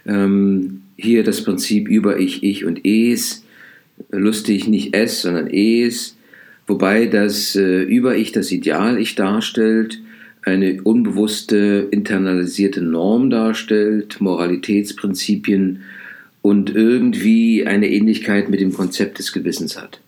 Ähm, 0.05 0.83
hier 0.97 1.23
das 1.23 1.45
Prinzip 1.45 1.87
über 1.89 2.19
Ich, 2.19 2.43
Ich 2.43 2.65
und 2.65 2.85
Es. 2.85 3.45
Lustig, 4.11 4.67
nicht 4.67 4.97
Es, 4.97 5.23
sondern 5.23 5.47
Es. 5.47 6.17
Wobei 6.67 7.07
das 7.07 7.55
äh, 7.55 7.83
Über-Ich 7.83 8.33
das 8.33 8.51
Ideal-Ich 8.51 9.15
darstellt, 9.15 10.03
eine 10.43 10.83
unbewusste 10.83 11.87
internalisierte 11.93 12.83
Norm 12.83 13.31
darstellt, 13.31 14.21
Moralitätsprinzipien 14.21 15.83
und 16.43 16.75
irgendwie 16.75 17.67
eine 17.67 17.91
Ähnlichkeit 17.91 18.49
mit 18.49 18.61
dem 18.61 18.73
Konzept 18.73 19.19
des 19.19 19.33
Gewissens 19.33 19.81
hat. 19.81 20.01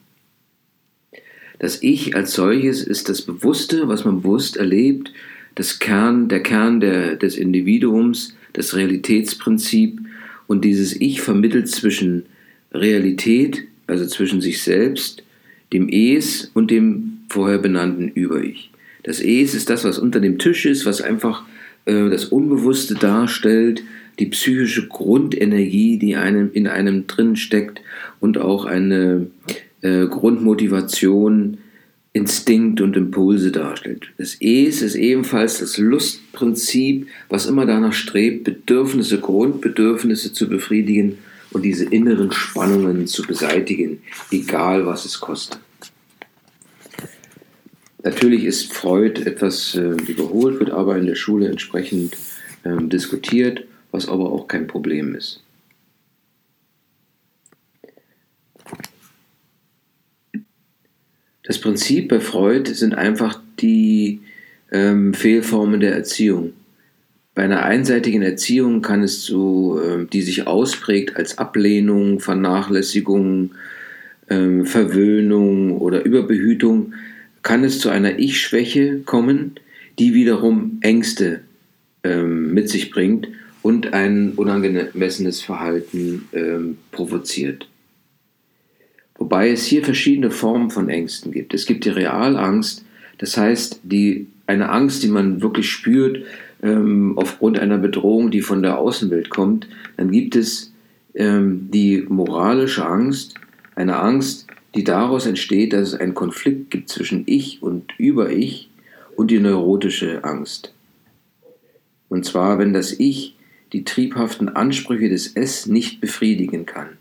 Das 1.59 1.83
Ich 1.83 2.17
als 2.17 2.33
solches 2.33 2.83
ist 2.83 3.09
das 3.09 3.23
Bewusste, 3.23 3.89
was 3.89 4.05
man 4.05 4.23
bewusst 4.23 4.57
erlebt, 4.57 5.13
das 5.55 5.79
Kern, 5.79 6.29
der 6.29 6.43
Kern 6.43 6.81
der, 6.81 7.17
des 7.17 7.37
Individuums, 7.37 8.35
das 8.55 8.75
Realitätsprinzip 8.75 10.01
und 10.47 10.65
dieses 10.65 10.99
Ich 10.99 11.21
vermittelt 11.21 11.69
zwischen 11.69 12.25
Realität, 12.73 13.65
also 13.87 14.07
zwischen 14.07 14.41
sich 14.41 14.63
selbst, 14.63 15.23
dem 15.73 15.89
Es 15.89 16.51
und 16.55 16.71
dem 16.71 17.19
vorher 17.29 17.59
benannten 17.59 18.09
Über-Ich. 18.09 18.71
Das 19.03 19.21
Es 19.21 19.55
ist 19.55 19.71
das, 19.71 19.85
was 19.85 19.99
unter 19.99 20.21
dem 20.21 20.39
Tisch 20.39 20.67
ist, 20.67 20.87
was 20.87 21.01
einfach 21.01 21.45
äh, 21.85 22.09
das 22.11 22.27
Unbewusste 22.27 22.95
darstellt, 22.95 23.83
die 24.21 24.27
psychische 24.27 24.87
Grundenergie, 24.87 25.99
die 25.99 26.17
einem 26.17 26.53
in 26.53 26.67
einem 26.67 27.07
drin 27.07 27.37
steckt 27.37 27.81
und 28.21 28.39
auch 28.39 28.65
eine 28.65 29.27
äh, 29.81 30.07
Grundmotivation, 30.07 31.59
Instinkt 32.13 32.81
und 32.81 32.97
Impulse 32.97 33.53
darstellt. 33.53 34.09
Das 34.19 34.37
Es 34.41 34.83
ist 34.83 34.97
ebenfalls 34.97 35.61
das 35.61 35.79
Lustprinzip, 35.79 37.07
was 37.29 37.47
immer 37.47 37.67
danach 37.67 37.93
strebt, 37.93 38.43
Bedürfnisse, 38.45 39.21
Grundbedürfnisse 39.21 40.33
zu 40.33 40.49
befriedigen 40.49 41.19
und 41.53 41.63
diese 41.63 41.85
inneren 41.85 42.33
Spannungen 42.33 43.07
zu 43.07 43.23
beseitigen, 43.23 44.03
egal 44.33 44.87
was 44.87 45.05
es 45.05 45.21
kostet. 45.21 45.61
Natürlich 48.03 48.45
ist 48.45 48.73
Freud 48.73 49.23
etwas 49.25 49.75
äh, 49.75 49.91
überholt, 50.09 50.59
wird 50.59 50.71
aber 50.71 50.97
in 50.97 51.07
der 51.07 51.15
Schule 51.15 51.49
entsprechend 51.49 52.17
äh, 52.65 52.77
diskutiert, 52.83 53.65
was 53.91 54.09
aber 54.09 54.31
auch 54.33 54.49
kein 54.49 54.67
Problem 54.67 55.15
ist. 55.15 55.43
Das 61.43 61.59
Prinzip 61.61 62.09
bei 62.09 62.21
Freud 62.21 62.73
sind 62.73 62.95
einfach 62.95 63.41
die 63.59 64.21
ähm, 64.71 65.15
Fehlformen 65.15 65.81
der 65.81 65.95
Erziehung. 65.95 66.53
Bei 67.35 67.43
einer 67.43 67.65
einseitigen 67.65 68.23
Erziehung 68.23 68.83
kann 68.83 69.03
es 69.03 69.25
so, 69.25 69.81
äh, 69.81 70.07
die 70.07 70.23
sich 70.23 70.47
ausprägt 70.47 71.17
als 71.17 71.39
Ablehnung, 71.39 72.21
Vernachlässigung, 72.21 73.53
äh, 74.29 74.65
Verwöhnung 74.65 75.77
oder 75.79 76.05
Überbehütung, 76.05 76.95
kann 77.43 77.65
es 77.65 77.81
zu 77.81 77.89
einer 77.89 78.19
Ich-Schwäche 78.19 79.01
kommen, 79.01 79.57
die 79.99 80.15
wiederum 80.15 80.79
Ängste 80.83 81.41
äh, 82.05 82.23
mit 82.23 82.69
sich 82.69 82.91
bringt 82.91 83.29
und 83.63 83.93
ein 83.93 84.33
unangemessenes 84.33 85.43
Verhalten 85.43 86.29
ähm, 86.33 86.79
provoziert. 86.93 87.69
Wobei 89.17 89.51
es 89.51 89.67
hier 89.67 89.85
verschiedene 89.85 90.31
Formen 90.31 90.71
von 90.71 90.89
Ängsten 90.89 91.31
gibt. 91.31 91.53
Es 91.53 91.67
gibt 91.67 91.85
die 91.85 91.91
Realangst, 91.91 92.85
das 93.19 93.37
heißt 93.37 93.81
die, 93.83 94.29
eine 94.47 94.71
Angst, 94.71 95.03
die 95.03 95.09
man 95.09 95.43
wirklich 95.43 95.71
spürt 95.71 96.25
ähm, 96.63 97.13
aufgrund 97.17 97.59
einer 97.59 97.79
Bedrohung, 97.79 98.31
die 98.31 98.41
von 98.41 98.63
der 98.63 98.79
Außenwelt 98.79 99.29
kommt. 99.29 99.69
Dann 99.97 100.11
gibt 100.11 100.37
es 100.37 100.73
ähm, 101.15 101.69
die 101.71 102.05
moralische 102.09 102.87
Angst, 102.87 103.35
eine 103.75 103.99
Angst, 103.99 104.47
die 104.75 104.85
daraus 104.85 105.27
entsteht, 105.27 105.73
dass 105.73 105.89
es 105.89 105.95
einen 105.95 106.15
Konflikt 106.15 106.71
gibt 106.71 106.89
zwischen 106.89 107.25
Ich 107.27 107.63
und 107.63 107.93
Über-Ich 107.99 108.71
und 109.17 109.31
die 109.31 109.41
neurotische 109.41 110.25
Angst. 110.25 110.73
Und 112.09 112.25
zwar, 112.25 112.59
wenn 112.59 112.73
das 112.73 112.93
Ich 112.99 113.37
die 113.73 113.85
triebhaften 113.85 114.49
Ansprüche 114.49 115.09
des 115.09 115.29
Es 115.35 115.67
nicht 115.67 116.01
befriedigen 116.01 116.67
kann. 116.67 116.99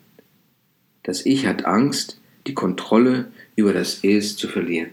Das 1.04 1.26
Ich 1.26 1.46
hat 1.48 1.66
Angst, 1.66 2.20
die 2.48 2.54
Kontrolle 2.54 3.32
über 3.56 3.74
das 3.74 4.04
Es 4.04 4.38
zu 4.38 4.48
verlieren. 4.48 4.92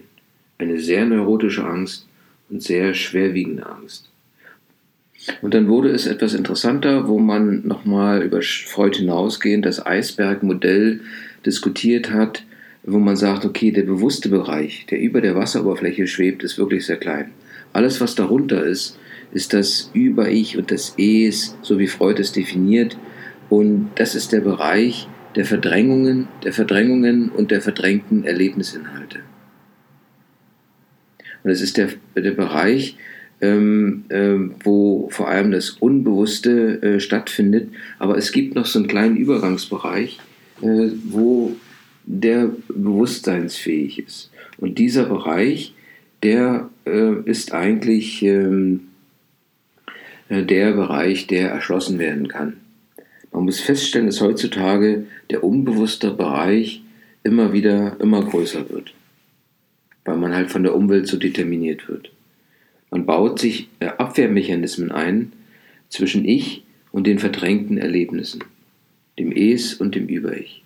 Eine 0.57 0.79
sehr 0.79 1.05
neurotische 1.05 1.65
Angst 1.65 2.07
und 2.49 2.63
sehr 2.63 2.93
schwerwiegende 2.93 3.65
Angst. 3.65 4.09
Und 5.41 5.53
dann 5.53 5.67
wurde 5.67 5.89
es 5.89 6.07
etwas 6.07 6.33
interessanter, 6.33 7.07
wo 7.07 7.19
man 7.19 7.67
nochmal 7.67 8.21
über 8.23 8.41
Freud 8.41 8.97
hinausgehend 8.97 9.65
das 9.65 9.85
Eisbergmodell 9.85 11.01
diskutiert 11.45 12.11
hat, 12.11 12.43
wo 12.83 12.99
man 12.99 13.17
sagt, 13.17 13.43
okay, 13.43 13.71
der 13.71 13.83
bewusste 13.83 14.29
Bereich, 14.29 14.85
der 14.89 14.99
über 14.99 15.19
der 15.19 15.35
Wasseroberfläche 15.35 16.07
schwebt, 16.07 16.43
ist 16.43 16.57
wirklich 16.57 16.85
sehr 16.85 16.97
klein. 16.97 17.31
Alles, 17.73 17.99
was 17.99 18.15
darunter 18.15 18.63
ist, 18.65 18.97
ist 19.31 19.53
das 19.53 19.89
Über-Ich 19.93 20.57
und 20.57 20.71
das 20.71 20.93
Es, 20.97 21.57
so 21.61 21.79
wie 21.79 21.87
Freud 21.87 22.21
es 22.21 22.31
definiert. 22.31 22.97
Und 23.49 23.91
das 23.95 24.15
ist 24.15 24.31
der 24.31 24.41
Bereich 24.41 25.07
der 25.37 25.45
Verdrängungen, 25.45 26.27
der 26.43 26.51
Verdrängungen 26.51 27.29
und 27.29 27.51
der 27.51 27.61
verdrängten 27.61 28.23
Erlebnisinhalte. 28.23 29.19
Und 31.43 31.51
es 31.51 31.61
ist 31.61 31.77
der, 31.77 31.89
der 32.15 32.31
Bereich, 32.31 32.97
ähm, 33.39 34.05
ähm, 34.09 34.55
wo 34.63 35.09
vor 35.11 35.27
allem 35.27 35.51
das 35.51 35.69
Unbewusste 35.69 36.81
äh, 36.81 36.99
stattfindet. 36.99 37.69
Aber 37.99 38.17
es 38.17 38.31
gibt 38.31 38.55
noch 38.55 38.65
so 38.65 38.79
einen 38.79 38.87
kleinen 38.87 39.15
Übergangsbereich, 39.15 40.19
äh, 40.61 40.89
wo 41.05 41.55
der 42.05 42.49
bewusstseinsfähig 42.67 43.99
ist. 43.99 44.31
Und 44.57 44.79
dieser 44.79 45.05
Bereich, 45.05 45.75
der 46.23 46.71
äh, 46.85 47.21
ist 47.25 47.53
eigentlich 47.53 48.23
ähm, 48.23 48.79
äh, 48.79 48.86
der 50.29 50.73
Bereich, 50.73 51.27
der 51.27 51.49
erschlossen 51.49 51.99
werden 51.99 52.27
kann. 52.27 52.57
Man 53.31 53.45
muss 53.45 53.59
feststellen, 53.59 54.07
dass 54.07 54.21
heutzutage 54.21 55.05
der 55.29 55.43
unbewusste 55.43 56.11
Bereich 56.11 56.81
immer 57.23 57.53
wieder 57.53 57.97
immer 57.99 58.23
größer 58.23 58.69
wird, 58.69 58.93
weil 60.05 60.17
man 60.17 60.33
halt 60.33 60.49
von 60.49 60.63
der 60.63 60.75
Umwelt 60.75 61.07
so 61.07 61.17
determiniert 61.17 61.87
wird. 61.87 62.11
Man 62.89 63.05
baut 63.05 63.39
sich 63.39 63.67
äh, 63.79 63.87
Abwehrmechanismen 63.87 64.91
ein 64.91 65.33
zwischen 65.89 66.25
Ich 66.25 66.63
und 66.91 67.05
den 67.05 67.19
verdrängten 67.19 67.77
Erlebnissen, 67.77 68.43
dem 69.19 69.31
Es 69.31 69.73
und 69.73 69.95
dem 69.95 70.07
Über-Ich. 70.07 70.63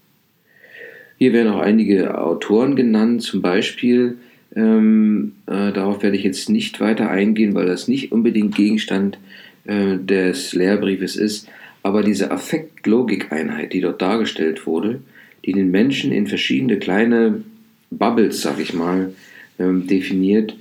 Hier 1.17 1.34
werden 1.34 1.54
auch 1.54 1.60
einige 1.60 2.19
Autoren 2.19 2.76
genannt, 2.76 3.21
zum 3.21 3.41
Beispiel, 3.41 4.17
ähm, 4.56 5.34
äh, 5.45 5.71
darauf 5.71 6.04
werde 6.04 6.17
ich 6.17 6.24
jetzt 6.24 6.50
nicht 6.50 6.80
weiter 6.80 7.10
eingehen, 7.10 7.54
weil 7.54 7.67
das 7.67 7.88
nicht 7.88 8.12
unbedingt 8.12 8.56
Gegenstand 8.56 9.17
äh, 9.65 9.97
des 9.97 10.54
Lehrbriefes 10.54 11.15
ist, 11.15 11.47
aber 11.84 12.04
diese 12.04 12.32
Affekt-Logik-Einheit, 12.32 13.74
die 13.74 13.82
dort 13.82 14.02
dargestellt 14.02 14.65
wurde, 14.65 15.02
die 15.45 15.54
den 15.54 15.71
Menschen 15.71 16.12
in 16.12 16.28
verschiedene 16.28 16.78
kleine 16.78 17.43
Bubbles, 17.89 18.41
sag 18.41 18.60
ich 18.60 18.74
mal, 18.74 19.13
ähm, 19.60 19.88
definiert, 19.88 20.56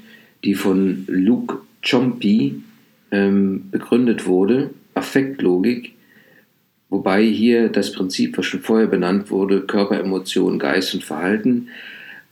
die 0.44 0.54
von 0.54 1.04
Luke 1.06 1.58
Chompi 1.82 2.62
ähm, 3.10 3.70
begründet 3.70 4.26
wurde, 4.26 4.70
Affektlogik, 4.94 5.94
wobei 6.88 7.24
hier 7.24 7.68
das 7.68 7.92
Prinzip, 7.92 8.36
was 8.36 8.46
schon 8.46 8.60
vorher 8.60 8.86
benannt 8.86 9.30
wurde, 9.30 9.62
Körper, 9.62 10.00
Emotion, 10.00 10.58
Geist 10.58 10.94
und 10.94 11.04
Verhalten, 11.04 11.68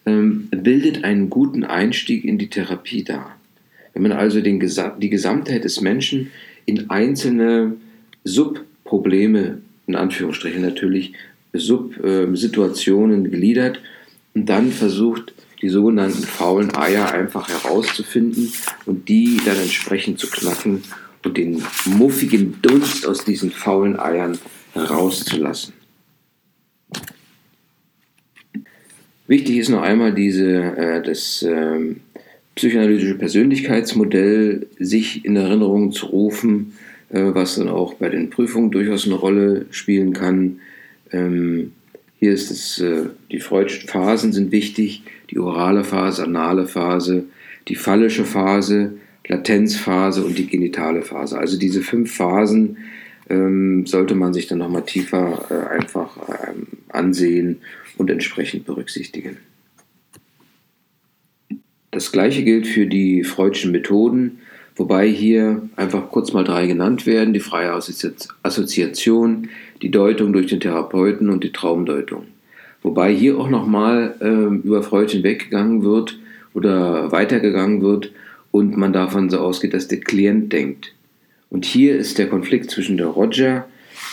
ähm, 0.07 0.49
bildet 0.51 1.05
einen 1.05 1.31
guten 1.31 1.65
Einstieg 1.65 2.25
in 2.25 2.39
die 2.39 2.49
Therapie 2.49 3.05
dar. 3.05 3.37
Wenn 3.93 4.03
man 4.03 4.13
also 4.13 4.41
den, 4.41 4.61
die 4.61 5.11
Gesamtheit 5.11 5.65
des 5.65 5.81
Menschen 5.81 6.31
in 6.69 6.91
einzelne 6.91 7.77
Subprobleme, 8.25 9.63
in 9.87 9.97
Anführungsstrichen 9.97 10.61
natürlich, 10.61 11.15
Subsituationen 11.55 13.31
gliedert 13.31 13.81
und 14.35 14.51
dann 14.51 14.71
versucht, 14.71 15.33
die 15.63 15.71
sogenannten 15.71 16.23
faulen 16.23 16.77
Eier 16.77 17.11
einfach 17.11 17.49
herauszufinden 17.49 18.53
und 18.85 19.09
die 19.09 19.41
dann 19.45 19.57
entsprechend 19.57 20.19
zu 20.21 20.29
knacken 20.29 20.83
und 21.25 21.39
den 21.39 21.63
muffigen 21.87 22.61
Dunst 22.61 23.07
aus 23.07 23.25
diesen 23.25 23.51
faulen 23.51 23.99
Eiern 23.99 24.39
herauszulassen. 24.75 25.73
Wichtig 29.27 29.57
ist 29.57 29.71
noch 29.71 29.83
einmal 29.83 30.13
diese, 30.15 30.77
äh, 30.77 31.03
das 31.03 31.43
äh, 31.43 31.97
psychoanalytische 32.59 33.15
Persönlichkeitsmodell 33.15 34.67
sich 34.81 35.25
in 35.25 35.37
Erinnerung 35.37 35.93
zu 35.93 36.07
rufen, 36.07 36.73
äh, 37.09 37.23
was 37.23 37.55
dann 37.55 37.69
auch 37.69 37.95
bei 37.95 38.09
den 38.09 38.31
Prüfungen 38.31 38.73
durchaus 38.73 39.07
eine 39.07 39.15
Rolle 39.15 39.67
spielen 39.71 40.13
kann. 40.13 40.59
Ähm, 41.13 41.71
hier 42.19 42.33
ist 42.33 42.51
es, 42.51 42.81
äh, 42.81 43.11
die 43.31 43.39
freudischen 43.39 43.89
Phasen 43.89 44.33
sind 44.33 44.51
wichtig, 44.51 45.05
die 45.31 45.39
orale 45.39 45.85
Phase, 45.85 46.25
anale 46.25 46.67
Phase, 46.67 47.27
die 47.69 47.77
phallische 47.77 48.25
Phase, 48.25 48.95
Latenzphase 49.29 50.25
und 50.25 50.37
die 50.37 50.49
genitale 50.49 51.03
Phase. 51.03 51.39
Also 51.39 51.61
diese 51.61 51.83
fünf 51.83 52.13
Phasen 52.13 52.79
ähm, 53.31 53.87
sollte 53.87 54.17
man 54.17 54.35
sich 54.35 54.49
dann 54.49 54.59
nochmal 54.59 54.85
tiefer 54.85 55.47
äh, 55.49 55.77
einfach 55.77 56.19
ähm, 56.29 56.67
ansehen 56.89 57.59
und 57.99 58.11
entsprechend 58.11 58.67
berücksichtigen. 58.67 59.37
Das 61.99 62.13
gleiche 62.13 62.45
gilt 62.45 62.69
für 62.69 62.87
die 62.87 63.25
freudschen 63.25 63.73
Methoden, 63.73 64.39
wobei 64.77 65.09
hier 65.09 65.63
einfach 65.75 66.13
kurz 66.13 66.33
mal 66.33 66.45
drei 66.45 66.69
genannt 66.69 67.07
werden. 67.07 67.35
Die 67.35 67.41
freie 67.41 67.73
Assoziation, 67.73 69.49
die 69.83 69.91
Deutung 69.91 70.33
durch 70.33 70.47
den 70.47 70.61
Therapeuten 70.61 71.29
und 71.29 71.43
die 71.43 71.51
Traumdeutung. 71.51 72.27
Wobei 72.85 73.13
hier 73.13 73.37
auch 73.37 73.51
nochmal 73.51 74.15
äh, 74.21 74.65
über 74.65 74.85
Freud 74.85 75.11
hinweggegangen 75.11 75.83
wird 75.83 76.21
oder 76.55 77.11
weitergegangen 77.11 77.83
wird 77.83 78.13
und 78.53 78.77
man 78.77 78.93
davon 78.93 79.29
so 79.29 79.39
ausgeht, 79.39 79.75
dass 79.75 79.89
der 79.89 79.99
Klient 79.99 80.53
denkt. 80.53 80.95
Und 81.51 81.65
hier 81.65 81.97
ist 81.97 82.17
der 82.17 82.29
Konflikt 82.29 82.71
zwischen 82.71 82.97
der 82.97 83.09
Roger, 83.09 83.67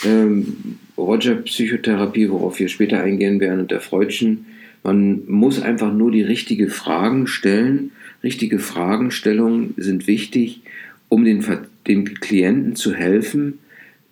ähm, 0.04 0.80
Roger-Psychotherapie, 0.98 2.30
worauf 2.30 2.58
wir 2.58 2.66
später 2.66 3.00
eingehen 3.00 3.38
werden, 3.38 3.60
und 3.60 3.70
der 3.70 3.80
Freudschen. 3.80 4.46
Man 4.86 5.22
muss 5.26 5.60
einfach 5.60 5.92
nur 5.92 6.12
die 6.12 6.22
richtigen 6.22 6.68
Fragen 6.68 7.26
stellen. 7.26 7.90
Richtige 8.22 8.60
Fragestellungen 8.60 9.74
sind 9.76 10.06
wichtig, 10.06 10.62
um 11.08 11.24
den, 11.24 11.44
dem 11.88 12.04
Klienten 12.04 12.76
zu 12.76 12.94
helfen, 12.94 13.58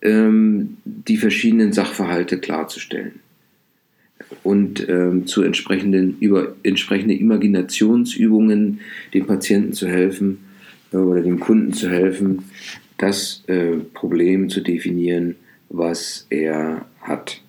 ähm, 0.01 0.75
die 0.83 1.15
verschiedenen 1.15 1.71
Sachverhalte 1.71 2.39
klarzustellen 2.39 3.21
und 4.43 4.85
ähm, 4.89 5.27
zu 5.27 5.43
entsprechenden 5.43 6.17
über 6.19 6.55
entsprechende 6.63 7.13
Imaginationsübungen 7.13 8.81
dem 9.13 9.27
Patienten 9.27 9.71
zu 9.71 9.87
helfen 9.87 10.39
äh, 10.91 10.97
oder 10.97 11.21
dem 11.21 11.39
Kunden 11.39 11.71
zu 11.71 11.89
helfen, 11.89 12.43
das 12.97 13.45
äh, 13.47 13.77
Problem 13.93 14.49
zu 14.49 14.59
definieren, 14.59 15.37
was 15.69 16.27
er 16.29 16.85
hat. 16.99 17.39
Ähm, 17.39 17.45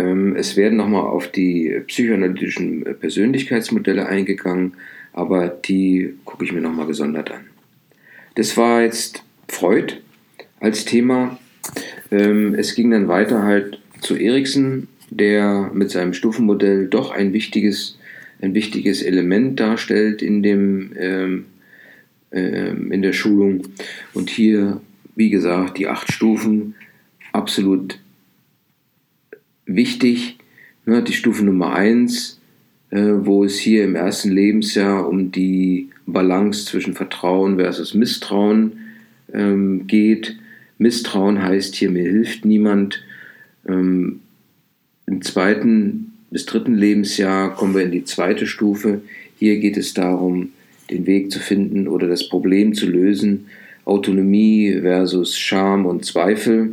es 0.00 0.56
werden 0.56 0.76
nochmal 0.76 1.02
auf 1.02 1.32
die 1.32 1.82
psychoanalytischen 1.86 2.84
Persönlichkeitsmodelle 3.00 4.06
eingegangen, 4.06 4.74
aber 5.12 5.48
die 5.48 6.14
gucke 6.24 6.44
ich 6.44 6.52
mir 6.52 6.60
nochmal 6.60 6.86
gesondert 6.86 7.32
an. 7.32 7.46
Das 8.36 8.56
war 8.56 8.82
jetzt 8.82 9.24
Freud 9.48 9.94
als 10.60 10.84
Thema. 10.84 11.38
Ähm, 12.12 12.54
es 12.54 12.76
ging 12.76 12.92
dann 12.92 13.08
weiter 13.08 13.42
halt 13.42 13.80
zu 14.00 14.14
Eriksen, 14.16 14.86
der 15.10 15.70
mit 15.74 15.90
seinem 15.90 16.14
Stufenmodell 16.14 16.86
doch 16.86 17.10
ein 17.10 17.32
wichtiges, 17.32 17.98
ein 18.40 18.54
wichtiges 18.54 19.02
Element 19.02 19.58
darstellt 19.58 20.22
in, 20.22 20.44
dem, 20.44 20.92
ähm, 20.96 21.46
äh, 22.30 22.70
in 22.70 23.02
der 23.02 23.12
Schulung. 23.12 23.62
Und 24.14 24.30
hier, 24.30 24.80
wie 25.16 25.30
gesagt, 25.30 25.78
die 25.78 25.88
acht 25.88 26.12
Stufen 26.12 26.74
absolut 27.32 27.98
wichtig. 29.68 30.38
Ne, 30.84 31.02
die 31.02 31.12
Stufe 31.12 31.44
Nummer 31.44 31.74
eins, 31.74 32.40
äh, 32.90 32.98
wo 32.98 33.44
es 33.44 33.58
hier 33.58 33.84
im 33.84 33.94
ersten 33.94 34.32
Lebensjahr 34.32 35.08
um 35.08 35.30
die 35.30 35.90
Balance 36.06 36.64
zwischen 36.64 36.94
Vertrauen 36.94 37.56
versus 37.56 37.94
Misstrauen 37.94 38.78
ähm, 39.32 39.86
geht 39.86 40.36
Misstrauen 40.78 41.42
heißt 41.42 41.74
hier, 41.74 41.90
mir 41.90 42.04
hilft 42.04 42.44
niemand. 42.44 43.02
Ähm, 43.68 44.20
Im 45.06 45.22
zweiten 45.22 46.12
bis 46.30 46.46
dritten 46.46 46.76
Lebensjahr 46.76 47.54
kommen 47.54 47.74
wir 47.74 47.82
in 47.82 47.90
die 47.90 48.04
zweite 48.04 48.46
Stufe. 48.46 49.02
Hier 49.38 49.58
geht 49.58 49.76
es 49.76 49.92
darum, 49.94 50.50
den 50.90 51.06
Weg 51.06 51.32
zu 51.32 51.40
finden 51.40 51.88
oder 51.88 52.06
das 52.06 52.28
Problem 52.28 52.74
zu 52.74 52.86
lösen. 52.86 53.46
Autonomie 53.84 54.78
versus 54.80 55.36
Scham 55.36 55.84
und 55.84 56.04
Zweifel. 56.04 56.72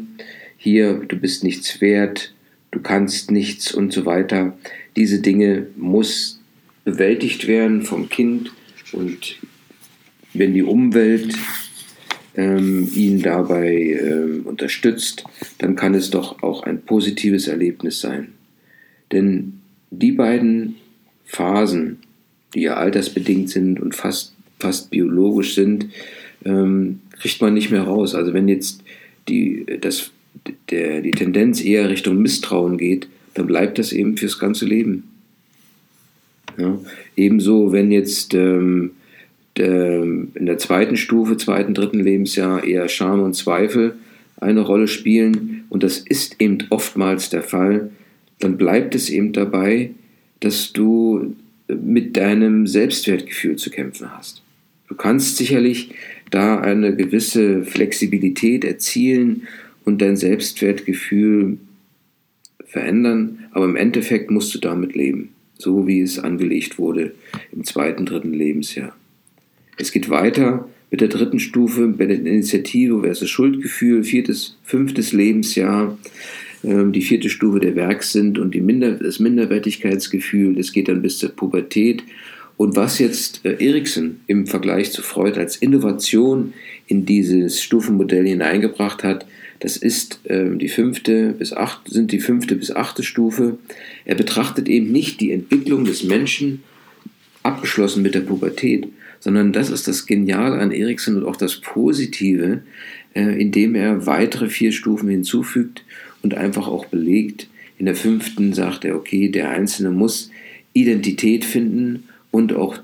Hier, 0.57 1.01
du 1.07 1.17
bist 1.17 1.43
nichts 1.43 1.81
wert, 1.81 2.33
du 2.75 2.81
kannst 2.81 3.31
nichts 3.31 3.73
und 3.73 3.93
so 3.93 4.05
weiter. 4.05 4.57
Diese 4.95 5.19
Dinge 5.19 5.67
muss 5.75 6.39
bewältigt 6.83 7.47
werden 7.47 7.81
vom 7.81 8.09
Kind 8.09 8.51
und 8.91 9.37
wenn 10.33 10.53
die 10.53 10.63
Umwelt 10.63 11.33
ähm, 12.35 12.89
ihn 12.93 13.21
dabei 13.21 13.71
ähm, 13.73 14.41
unterstützt, 14.45 15.23
dann 15.57 15.75
kann 15.75 15.95
es 15.95 16.09
doch 16.09 16.43
auch 16.43 16.63
ein 16.63 16.81
positives 16.81 17.47
Erlebnis 17.47 18.01
sein. 18.01 18.33
Denn 19.11 19.61
die 19.89 20.11
beiden 20.11 20.75
Phasen, 21.23 21.99
die 22.53 22.63
ja 22.63 22.75
altersbedingt 22.75 23.49
sind 23.49 23.79
und 23.79 23.95
fast 23.95 24.35
fast 24.59 24.89
biologisch 24.89 25.55
sind, 25.55 25.87
ähm, 26.43 27.01
kriegt 27.19 27.41
man 27.41 27.53
nicht 27.53 27.71
mehr 27.71 27.83
raus. 27.83 28.15
Also 28.15 28.33
wenn 28.33 28.47
jetzt 28.47 28.83
die, 29.27 29.65
das, 29.81 30.11
der, 30.69 31.01
die 31.01 31.11
Tendenz 31.11 31.63
eher 31.63 31.89
Richtung 31.89 32.21
Misstrauen 32.21 32.77
geht, 32.77 33.07
dann 33.33 33.47
bleibt 33.47 33.77
das 33.79 33.91
eben 33.91 34.17
fürs 34.17 34.39
ganze 34.39 34.65
Leben. 34.65 35.03
Ja? 36.57 36.79
Ebenso, 37.15 37.71
wenn 37.71 37.91
jetzt 37.91 38.33
ähm, 38.33 38.91
der, 39.57 40.03
in 40.03 40.45
der 40.45 40.57
zweiten 40.57 40.97
Stufe, 40.97 41.37
zweiten, 41.37 41.73
dritten 41.73 41.99
Lebensjahr 41.99 42.63
eher 42.63 42.87
Scham 42.87 43.21
und 43.21 43.35
Zweifel 43.35 43.95
eine 44.37 44.61
Rolle 44.61 44.87
spielen, 44.87 45.65
und 45.69 45.83
das 45.83 45.97
ist 45.97 46.39
eben 46.39 46.59
oftmals 46.69 47.29
der 47.29 47.43
Fall, 47.43 47.91
dann 48.39 48.57
bleibt 48.57 48.95
es 48.95 49.09
eben 49.09 49.33
dabei, 49.33 49.91
dass 50.39 50.73
du 50.73 51.35
mit 51.67 52.15
deinem 52.17 52.67
Selbstwertgefühl 52.67 53.55
zu 53.55 53.69
kämpfen 53.69 54.15
hast. 54.15 54.41
Du 54.87 54.95
kannst 54.95 55.37
sicherlich 55.37 55.91
da 56.29 56.59
eine 56.59 56.95
gewisse 56.95 57.63
Flexibilität 57.63 58.63
erzielen 58.63 59.47
und 59.85 60.01
dein 60.01 60.17
Selbstwertgefühl 60.17 61.57
verändern, 62.65 63.45
aber 63.51 63.65
im 63.65 63.75
Endeffekt 63.75 64.31
musst 64.31 64.53
du 64.53 64.59
damit 64.59 64.95
leben, 64.95 65.29
so 65.57 65.87
wie 65.87 66.01
es 66.01 66.19
angelegt 66.19 66.77
wurde 66.77 67.13
im 67.51 67.63
zweiten, 67.63 68.05
dritten 68.05 68.33
Lebensjahr. 68.33 68.95
Es 69.77 69.91
geht 69.91 70.09
weiter 70.09 70.67
mit 70.91 71.01
der 71.01 71.07
dritten 71.07 71.39
Stufe, 71.39 71.87
bei 71.87 72.05
der 72.05 72.17
Initiative 72.17 73.01
versus 73.01 73.29
Schuldgefühl, 73.29 74.03
viertes, 74.03 74.57
fünftes 74.63 75.13
Lebensjahr, 75.13 75.97
ähm, 76.63 76.91
die 76.91 77.01
vierte 77.01 77.29
Stufe 77.29 77.59
der 77.59 77.75
Werksinn 77.75 78.37
und 78.37 78.53
die 78.53 78.61
Minder, 78.61 78.91
das 78.91 79.19
Minderwertigkeitsgefühl, 79.19 80.55
das 80.55 80.71
geht 80.71 80.87
dann 80.87 81.01
bis 81.01 81.19
zur 81.19 81.29
Pubertät. 81.29 82.03
Und 82.57 82.75
was 82.75 82.99
jetzt 82.99 83.45
äh, 83.45 83.57
Erikson 83.59 84.21
im 84.27 84.47
Vergleich 84.47 84.91
zu 84.91 85.01
Freud 85.01 85.37
als 85.37 85.57
Innovation 85.57 86.53
in 86.87 87.05
dieses 87.05 87.61
Stufenmodell 87.61 88.25
hineingebracht 88.25 89.03
hat, 89.03 89.25
das 89.65 89.77
ist 89.77 90.19
äh, 90.25 90.55
die 90.55 90.69
fünfte 90.69 91.31
bis 91.31 91.51
acht, 91.51 91.89
sind 91.89 92.11
die 92.11 92.19
fünfte 92.19 92.55
bis 92.55 92.69
achte 92.69 93.01
Stufe. 93.01 93.57
Er 94.05 94.13
betrachtet 94.13 94.69
eben 94.69 94.91
nicht 94.91 95.19
die 95.21 95.31
Entwicklung 95.31 95.85
des 95.85 96.03
Menschen 96.03 96.61
abgeschlossen 97.41 98.03
mit 98.03 98.13
der 98.13 98.19
Pubertät, 98.19 98.87
sondern 99.19 99.53
das 99.53 99.71
ist 99.71 99.87
das 99.87 100.05
Geniale 100.05 100.59
an 100.59 100.71
Erikson 100.71 101.15
und 101.15 101.25
auch 101.25 101.35
das 101.35 101.55
Positive, 101.55 102.61
äh, 103.15 103.41
indem 103.41 103.73
er 103.73 104.05
weitere 104.05 104.49
vier 104.49 104.71
Stufen 104.71 105.09
hinzufügt 105.09 105.83
und 106.21 106.35
einfach 106.35 106.67
auch 106.67 106.85
belegt. 106.85 107.47
In 107.79 107.87
der 107.87 107.95
fünften 107.95 108.53
sagt 108.53 108.85
er, 108.85 108.95
okay, 108.95 109.29
der 109.29 109.49
Einzelne 109.49 109.89
muss 109.89 110.29
Identität 110.73 111.43
finden 111.43 112.03
und 112.29 112.53
auch 112.53 112.77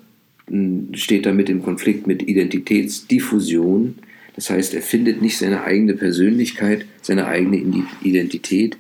steht 0.93 1.27
damit 1.27 1.47
im 1.47 1.61
Konflikt 1.61 2.07
mit 2.07 2.27
Identitätsdiffusion. 2.27 3.99
Das 4.35 4.49
heißt, 4.49 4.73
er 4.73 4.81
findet 4.81 5.21
nicht 5.21 5.37
seine 5.37 5.63
eigene 5.63 5.93
Persönlichkeit, 5.93 6.85
seine 7.01 7.27
eigene 7.27 7.85
Identität. 8.01 8.77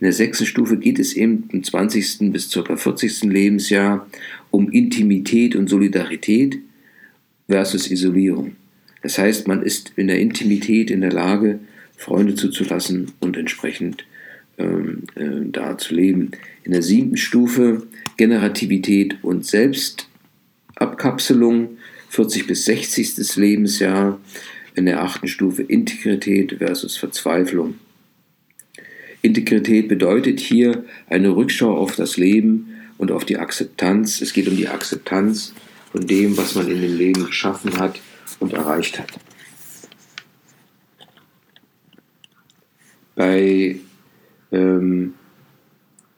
In 0.00 0.04
der 0.04 0.12
sechsten 0.12 0.46
Stufe 0.46 0.76
geht 0.76 0.98
es 0.98 1.12
eben 1.12 1.48
im 1.52 1.62
20. 1.62 2.32
bis 2.32 2.50
ca. 2.50 2.76
40. 2.76 3.24
Lebensjahr 3.24 4.08
um 4.50 4.70
Intimität 4.70 5.56
und 5.56 5.68
Solidarität 5.68 6.58
versus 7.48 7.90
Isolierung. 7.90 8.56
Das 9.02 9.18
heißt, 9.18 9.48
man 9.48 9.62
ist 9.62 9.92
in 9.96 10.08
der 10.08 10.18
Intimität 10.18 10.90
in 10.90 11.00
der 11.00 11.12
Lage, 11.12 11.60
Freunde 11.96 12.34
zuzulassen 12.34 13.12
und 13.20 13.36
entsprechend 13.36 14.04
ähm, 14.58 15.04
äh, 15.14 15.46
da 15.50 15.78
zu 15.78 15.94
leben. 15.94 16.32
In 16.64 16.72
der 16.72 16.82
siebten 16.82 17.16
Stufe 17.16 17.86
Generativität 18.16 19.18
und 19.22 19.46
Selbstabkapselung, 19.46 21.78
40 22.10 22.46
bis 22.46 22.66
60. 22.66 23.36
Lebensjahr. 23.36 24.20
In 24.78 24.86
der 24.86 25.02
achten 25.02 25.26
Stufe 25.26 25.64
Integrität 25.64 26.58
versus 26.58 26.96
Verzweiflung. 26.96 27.74
Integrität 29.22 29.88
bedeutet 29.88 30.38
hier 30.38 30.84
eine 31.08 31.34
Rückschau 31.34 31.76
auf 31.76 31.96
das 31.96 32.16
Leben 32.16 32.68
und 32.96 33.10
auf 33.10 33.24
die 33.24 33.38
Akzeptanz. 33.38 34.20
Es 34.20 34.32
geht 34.32 34.46
um 34.46 34.56
die 34.56 34.68
Akzeptanz 34.68 35.52
von 35.90 36.06
dem, 36.06 36.38
was 36.38 36.54
man 36.54 36.70
in 36.70 36.80
dem 36.80 36.96
Leben 36.96 37.26
geschaffen 37.26 37.76
hat 37.76 37.98
und 38.38 38.52
erreicht 38.52 39.00
hat. 39.00 39.18
Bei 43.16 43.80
ähm, 44.52 45.14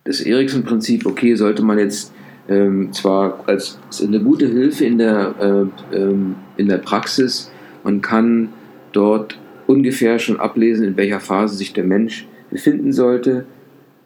das 0.05 0.20
Erikson-Prinzip, 0.20 1.07
okay, 1.07 1.35
sollte 1.35 1.62
man 1.62 1.79
jetzt 1.79 2.12
ähm, 2.46 2.92
zwar 2.92 3.49
als 3.49 3.79
eine 4.03 4.20
gute 4.20 4.49
Hilfe 4.49 4.85
in 4.85 4.99
der, 4.99 5.70
äh, 5.92 5.96
ähm, 5.96 6.35
in 6.59 6.68
der 6.68 6.77
Praxis, 6.77 7.51
man 7.83 8.01
kann 8.01 8.51
dort 8.93 9.38
ungefähr 9.66 10.19
schon 10.19 10.40
ablesen, 10.40 10.85
in 10.85 10.97
welcher 10.97 11.21
Phase 11.21 11.57
sich 11.57 11.73
der 11.73 11.85
Mensch 11.85 12.27
befinden 12.51 12.93
sollte, 12.93 13.45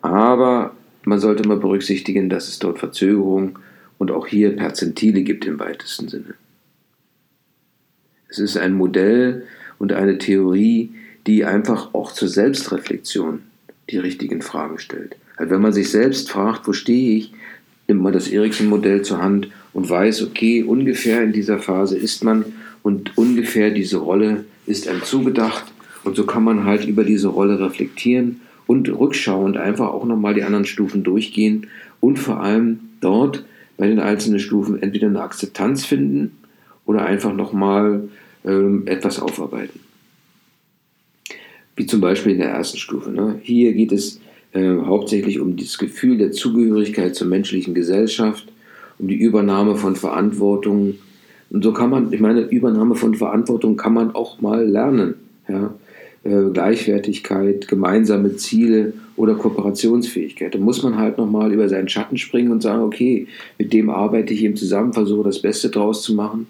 aber 0.03 0.75
man 1.05 1.19
sollte 1.19 1.47
mal 1.49 1.57
berücksichtigen, 1.57 2.29
dass 2.29 2.49
es 2.49 2.59
dort 2.59 2.79
Verzögerungen 2.79 3.59
und 3.99 4.11
auch 4.11 4.27
hier 4.27 4.57
Perzentile 4.57 5.23
gibt 5.23 5.47
im 5.47 5.59
weitesten 5.59 6.09
Sinne. 6.09 6.35
Es 8.29 8.39
ist 8.39 8.57
ein 8.57 8.75
Modell 8.75 9.45
und 9.79 9.93
eine 9.93 10.19
Theorie, 10.19 10.91
die 11.27 11.45
einfach 11.45 11.95
auch 11.95 12.13
zur 12.13 12.29
Selbstreflexion 12.29 13.43
die 13.91 13.99
richtigen 13.99 14.43
Fragen 14.43 14.79
stellt. 14.79 15.17
Also 15.37 15.53
wenn 15.53 15.63
man 15.63 15.73
sich 15.73 15.91
selbst 15.91 16.31
fragt, 16.31 16.67
wo 16.67 16.73
stehe 16.73 17.17
ich, 17.17 17.33
nimmt 17.87 18.03
man 18.03 18.13
das 18.13 18.29
Erikson-Modell 18.29 19.03
zur 19.03 19.23
Hand 19.23 19.49
und 19.73 19.89
weiß, 19.89 20.23
okay, 20.23 20.63
ungefähr 20.63 21.23
in 21.23 21.33
dieser 21.33 21.59
Phase 21.59 21.97
ist 21.97 22.25
man 22.25 22.45
und 22.85 23.17
ungefähr 23.19 23.71
diese 23.71 23.97
Rolle 23.97 24.45
ist 24.67 24.87
einem 24.87 25.03
zugedacht 25.03 25.65
und 26.05 26.15
so 26.15 26.25
kann 26.25 26.45
man 26.45 26.65
halt 26.65 26.85
über 26.85 27.03
diese 27.03 27.29
Rolle 27.29 27.59
reflektieren 27.59 28.43
und 28.67 28.89
rückschauend 28.89 29.57
einfach 29.57 29.89
auch 29.89 30.05
nochmal 30.05 30.35
die 30.35 30.45
anderen 30.45 30.67
Stufen 30.67 31.03
durchgehen 31.03 31.67
und 32.01 32.19
vor 32.19 32.41
allem 32.41 32.81
dort 33.01 33.45
bei 33.77 33.89
den 33.89 33.99
einzelnen 33.99 34.39
Stufen 34.39 34.81
entweder 34.81 35.09
eine 35.09 35.23
Akzeptanz 35.23 35.85
finden 35.85 36.37
oder 36.85 37.05
einfach 37.05 37.35
nochmal 37.35 38.09
ähm, 38.45 38.87
etwas 38.87 39.19
aufarbeiten. 39.19 39.81
Wie 41.77 41.87
zum 41.87 42.01
Beispiel 42.01 42.33
in 42.33 42.39
der 42.39 42.51
ersten 42.51 42.79
Stufe. 42.79 43.11
Ne? 43.11 43.41
Hier 43.43 43.73
geht 43.73 43.93
es 43.93 44.21
äh, 44.53 44.77
hauptsächlich 44.85 45.41
um 45.41 45.57
das 45.57 45.79
Gefühl 45.79 46.19
der 46.19 46.33
Zugehörigkeit 46.33 47.17
zur 47.17 47.27
menschlichen 47.29 47.75
Gesellschaft, 47.75 48.47
um 48.99 49.09
die 49.09 49.17
Übernahme 49.17 49.75
von 49.77 49.97
Verantwortung. 49.97 50.97
Und 51.51 51.63
so 51.63 51.73
kann 51.73 51.91
man, 51.91 52.13
ich 52.13 52.21
meine, 52.21 52.41
Übernahme 52.43 52.95
von 52.95 53.15
Verantwortung 53.15 53.77
kann 53.77 53.95
man 53.95 54.15
auch 54.15 54.41
mal 54.41 54.67
lernen. 54.67 55.15
Ja? 55.49 55.75
Äh, 56.25 56.51
Gleichwertigkeit, 56.53 57.69
gemeinsame 57.69 58.37
Ziele 58.37 58.95
oder 59.17 59.35
Kooperationsfähigkeit. 59.35 60.55
Da 60.55 60.59
muss 60.59 60.83
man 60.83 60.97
halt 60.97 61.19
nochmal 61.19 61.53
über 61.53 61.69
seinen 61.69 61.89
Schatten 61.89 62.17
springen 62.17 62.51
und 62.51 62.63
sagen, 62.63 62.83
okay, 62.83 63.29
mit 63.59 63.73
dem 63.73 63.91
arbeite 63.91 64.33
ich 64.33 64.43
eben 64.43 64.57
zusammen, 64.57 64.93
versuche 64.93 65.25
das 65.25 65.41
Beste 65.41 65.69
draus 65.69 66.03
zu 66.03 66.15
machen. 66.15 66.47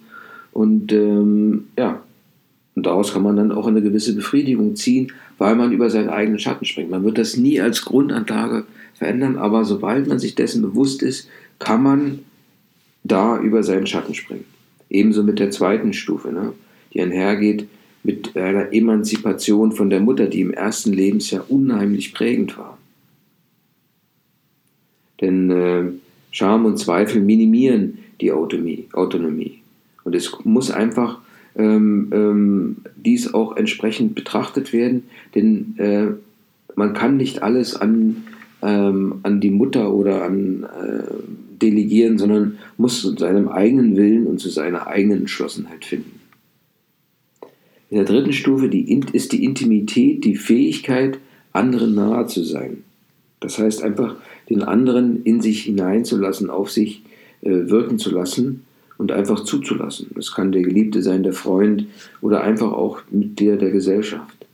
Und 0.53 0.93
ähm, 0.93 1.65
ja, 1.77 2.01
und 2.75 2.87
daraus 2.87 3.13
kann 3.13 3.23
man 3.23 3.37
dann 3.37 3.53
auch 3.53 3.67
eine 3.67 3.83
gewisse 3.83 4.15
Befriedigung 4.15 4.77
ziehen, 4.77 5.13
weil 5.39 5.57
man 5.57 5.73
über 5.73 5.91
seinen 5.91 6.09
eigenen 6.09 6.39
Schatten 6.39 6.65
springt. 6.65 6.91
Man 6.91 7.05
wird 7.05 7.19
das 7.19 7.37
nie 7.37 7.61
als 7.61 7.85
Grundanlage 7.85 8.65
verändern, 8.95 9.37
aber 9.37 9.65
sobald 9.65 10.07
man 10.07 10.19
sich 10.19 10.35
dessen 10.35 10.63
bewusst 10.63 11.03
ist, 11.03 11.29
kann 11.59 11.83
man 11.83 12.21
da 13.03 13.39
über 13.39 13.63
seinen 13.63 13.87
Schatten 13.87 14.15
springen. 14.15 14.45
Ebenso 14.95 15.23
mit 15.23 15.39
der 15.39 15.51
zweiten 15.51 15.93
Stufe, 15.93 16.33
ne, 16.33 16.53
die 16.93 17.01
einhergeht 17.01 17.67
mit 18.05 18.37
einer 18.37 18.73
Emanzipation 18.73 19.73
von 19.73 19.91
der 19.91 20.01
Mutter, 20.01 20.27
die 20.27 20.41
im 20.41 20.53
ersten 20.53 20.93
Lebensjahr 20.93 21.51
unheimlich 21.51 22.15
prägend 22.15 22.57
war. 22.57 22.79
Denn 25.21 25.51
äh, 25.51 25.85
Scham 26.31 26.65
und 26.65 26.79
Zweifel 26.79 27.21
minimieren 27.21 27.99
die 28.21 28.31
Autonomie. 28.31 28.87
Autonomie. 28.93 29.61
Und 30.05 30.15
es 30.15 30.33
muss 30.45 30.71
einfach 30.71 31.19
ähm, 31.57 32.11
ähm, 32.13 32.77
dies 32.97 33.33
auch 33.33 33.57
entsprechend 33.57 34.15
betrachtet 34.15 34.73
werden, 34.73 35.05
denn 35.35 35.75
äh, 35.79 36.07
man 36.77 36.93
kann 36.93 37.17
nicht 37.17 37.43
alles 37.43 37.77
an, 37.77 38.25
ähm, 38.63 39.21
an 39.23 39.41
die 39.41 39.51
Mutter 39.51 39.93
oder 39.93 40.25
an 40.25 40.65
äh, 40.65 41.05
delegieren, 41.65 42.19
sondern 42.19 42.59
muss 42.77 43.01
zu 43.01 43.17
seinem 43.17 43.49
eigenen 43.49 43.97
Willen 43.97 44.27
und 44.27 44.39
zu 44.39 44.51
seiner 44.51 44.87
eigenen 44.87 45.21
Entschlossenheit 45.21 45.85
finden. 45.85 46.21
In 47.91 47.97
der 47.97 48.07
dritten 48.07 48.33
Stufe 48.33 48.69
die, 48.69 49.01
ist 49.13 49.33
die 49.33 49.45
Intimität, 49.45 50.25
die 50.25 50.37
Fähigkeit, 50.37 51.19
anderen 51.53 51.95
nahe 51.95 52.27
zu 52.27 52.43
sein. 52.43 52.85
Das 53.41 53.59
heißt 53.59 53.83
einfach, 53.83 54.17
den 54.51 54.63
anderen 54.63 55.23
in 55.23 55.41
sich 55.41 55.63
hineinzulassen, 55.63 56.51
auf 56.51 56.71
sich 56.71 57.03
äh, 57.43 57.69
wirken 57.69 57.99
zu 57.99 58.11
lassen 58.11 58.65
und 58.99 59.13
einfach 59.13 59.45
zuzulassen. 59.45 60.11
Es 60.19 60.35
kann 60.35 60.53
der 60.53 60.63
Geliebte 60.63 61.03
sein, 61.03 61.23
der 61.23 61.33
Freund 61.33 61.87
oder 62.21 62.43
einfach 62.43 62.73
auch 62.73 63.01
Mitglieder 63.11 63.57
der 63.57 63.71
Gesellschaft. 63.71 64.47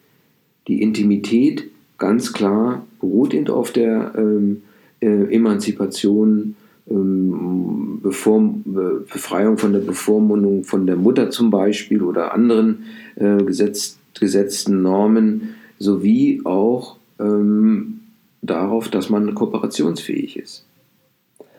Die 0.68 0.82
Intimität, 0.82 1.70
ganz 1.98 2.32
klar, 2.32 2.84
beruht 3.00 3.32
eben 3.34 3.48
auf 3.48 3.72
der 3.72 4.12
ähm, 4.16 4.62
äh, 5.00 5.34
Emanzipation 5.34 6.56
ähm, 6.88 8.00
Befreiung 8.02 9.58
von 9.58 9.72
der 9.72 9.80
Bevormundung 9.80 10.64
von 10.64 10.86
der 10.86 10.96
Mutter 10.96 11.30
zum 11.30 11.50
Beispiel 11.50 12.02
oder 12.02 12.34
anderen 12.34 12.84
äh, 13.16 13.42
gesetz 13.42 13.98
gesetzten 14.18 14.82
Normen, 14.82 15.54
sowie 15.78 16.42
auch 16.44 16.96
ähm, 17.18 18.00
darauf, 18.42 18.88
dass 18.88 19.10
man 19.10 19.34
kooperationsfähig 19.34 20.36
ist. 20.36 20.64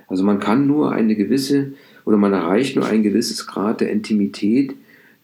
Also 0.07 0.23
man 0.23 0.39
kann 0.39 0.67
nur 0.67 0.91
eine 0.91 1.15
gewisse 1.15 1.73
oder 2.05 2.17
man 2.17 2.33
erreicht 2.33 2.75
nur 2.75 2.85
ein 2.85 3.03
gewisses 3.03 3.47
Grad 3.47 3.81
der 3.81 3.91
Intimität, 3.91 4.75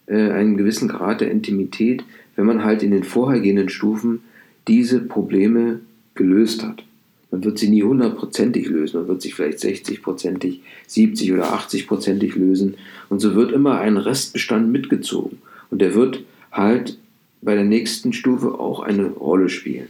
äh, 0.05 0.31
einen 0.31 0.57
gewissen 0.57 0.87
Grad 0.87 1.21
der 1.21 1.31
Intimität, 1.31 2.03
wenn 2.35 2.45
man 2.45 2.63
halt 2.63 2.83
in 2.83 2.91
den 2.91 3.03
vorhergehenden 3.03 3.69
Stufen 3.69 4.21
diese 4.67 4.99
Probleme 4.99 5.81
gelöst 6.15 6.63
hat. 6.63 6.83
Man 7.31 7.43
wird 7.43 7.59
sie 7.59 7.69
nie 7.69 7.83
hundertprozentig 7.83 8.67
lösen, 8.67 9.01
man 9.01 9.07
wird 9.09 9.21
sich 9.21 9.35
vielleicht 9.35 9.59
60-prozentig, 9.59 10.59
70 10.87 11.33
oder 11.33 11.53
80-prozentig 11.53 12.35
lösen. 12.35 12.75
Und 13.09 13.19
so 13.19 13.35
wird 13.35 13.51
immer 13.51 13.79
ein 13.79 13.97
Restbestand 13.97 14.71
mitgezogen. 14.71 15.39
Und 15.69 15.81
der 15.81 15.93
wird 15.93 16.23
halt 16.51 16.97
bei 17.41 17.55
der 17.55 17.65
nächsten 17.65 18.13
Stufe 18.13 18.59
auch 18.59 18.79
eine 18.79 19.07
Rolle 19.07 19.49
spielen. 19.49 19.89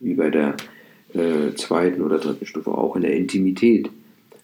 Wie 0.00 0.14
bei 0.14 0.30
der 0.30 0.56
äh, 1.12 1.54
zweiten 1.54 2.02
oder 2.02 2.18
dritten 2.18 2.46
Stufe, 2.46 2.70
auch 2.70 2.96
in 2.96 3.02
der 3.02 3.16
Intimität. 3.16 3.90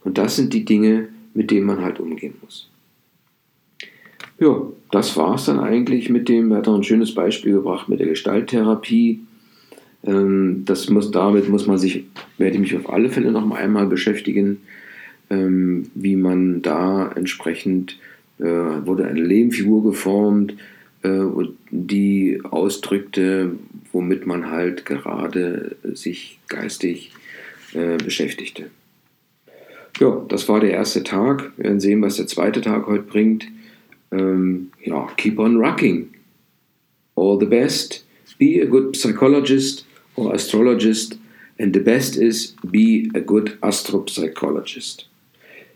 Und 0.05 0.18
das 0.18 0.37
sind 0.37 0.53
die 0.53 0.64
Dinge, 0.64 1.09
mit 1.34 1.51
denen 1.51 1.66
man 1.66 1.82
halt 1.82 2.01
umgehen 2.01 2.34
muss. 2.43 2.68
Ja, 4.39 4.62
das 4.91 5.16
war 5.16 5.34
es 5.37 5.47
dann 5.47 5.59
eigentlich 5.59 6.11
mit 6.11 6.28
dem, 6.28 6.51
er 6.51 6.59
hat 6.59 6.66
noch 6.66 6.74
ein 6.74 6.84
schönes 6.84 7.14
Beispiel 7.14 7.53
gebracht 7.53 7.89
mit 7.89 8.01
der 8.01 8.09
Gestalttherapie. 8.09 9.20
Ähm, 10.07 10.63
das 10.65 10.89
muss, 10.89 11.11
damit 11.11 11.49
muss 11.49 11.67
man 11.67 11.79
sich, 11.79 12.05
werde 12.39 12.55
ich 12.55 12.61
mich 12.61 12.77
auf 12.77 12.91
alle 12.91 13.11
Fälle 13.11 13.33
noch 13.33 13.51
einmal 13.51 13.87
beschäftigen, 13.87 14.63
ähm, 15.29 15.91
wie 15.95 16.17
man 16.17 16.63
da 16.63 17.11
entsprechend, 17.15 17.99
äh, 18.39 18.45
wurde 18.45 19.07
eine 19.07 19.21
Lehmfigur 19.21 19.83
geformt, 19.83 20.55
äh, 21.03 21.25
die 21.71 22.41
ausdrückte, 22.45 23.53
womit 23.93 24.27
man 24.27 24.51
halt 24.51 24.87
gerade 24.87 25.77
sich 25.83 26.39
geistig 26.49 27.11
äh, 27.75 27.97
beschäftigte. 27.97 28.71
Ja, 29.99 30.25
das 30.29 30.49
war 30.49 30.61
der 30.61 30.73
erste 30.73 31.03
Tag. 31.03 31.53
Wir 31.57 31.65
werden 31.65 31.81
sehen, 31.81 32.03
was 32.03 32.17
der 32.17 32.27
zweite 32.27 32.61
Tag 32.61 32.87
heute 32.87 33.03
bringt. 33.03 33.49
Ähm, 34.13 34.71
ja, 34.85 35.09
keep 35.17 35.39
on 35.39 35.57
rocking. 35.57 36.11
All 37.17 37.39
the 37.41 37.47
best. 37.47 38.05
Be 38.39 38.61
a 38.63 38.67
good 38.67 38.93
psychologist 38.93 39.86
or 40.17 40.35
astrologist. 40.35 41.19
And 41.59 41.75
the 41.75 41.81
best 41.81 42.17
is 42.17 42.55
be 42.62 43.11
a 43.14 43.21
good 43.21 43.57
astropsychologist. 43.62 45.09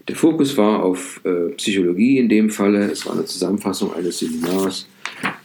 Der 0.08 0.16
Fokus 0.16 0.56
war 0.56 0.82
auf 0.82 1.20
äh, 1.24 1.50
Psychologie 1.56 2.18
in 2.18 2.28
dem 2.28 2.50
Falle. 2.50 2.90
Es 2.90 3.06
war 3.06 3.14
eine 3.14 3.24
Zusammenfassung 3.24 3.94
eines 3.94 4.18
Seminars 4.18 4.86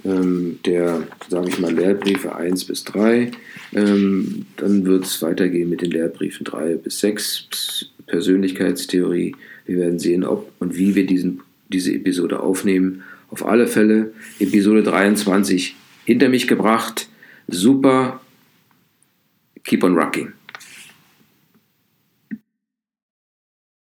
ähm, 0.05 0.59
der, 0.65 1.07
sage 1.29 1.49
ich 1.49 1.59
mal, 1.59 1.73
Lehrbriefe 1.73 2.35
1 2.35 2.65
bis 2.65 2.83
3. 2.85 3.31
Ähm, 3.73 4.45
dann 4.57 4.85
wird 4.85 5.05
es 5.05 5.21
weitergehen 5.21 5.69
mit 5.69 5.81
den 5.81 5.91
Lehrbriefen 5.91 6.45
3 6.45 6.75
bis 6.75 6.99
6, 6.99 7.89
Persönlichkeitstheorie. 8.05 9.35
Wir 9.65 9.77
werden 9.77 9.99
sehen, 9.99 10.23
ob 10.23 10.51
und 10.59 10.77
wie 10.77 10.95
wir 10.95 11.05
diesen, 11.05 11.41
diese 11.69 11.93
Episode 11.93 12.39
aufnehmen. 12.39 13.03
Auf 13.31 13.45
alle 13.45 13.67
Fälle 13.67 14.13
Episode 14.39 14.83
23 14.83 15.75
hinter 16.05 16.29
mich 16.29 16.47
gebracht. 16.47 17.09
Super. 17.47 18.21
Keep 19.65 19.83
on 19.83 19.95
rocking. 19.95 20.34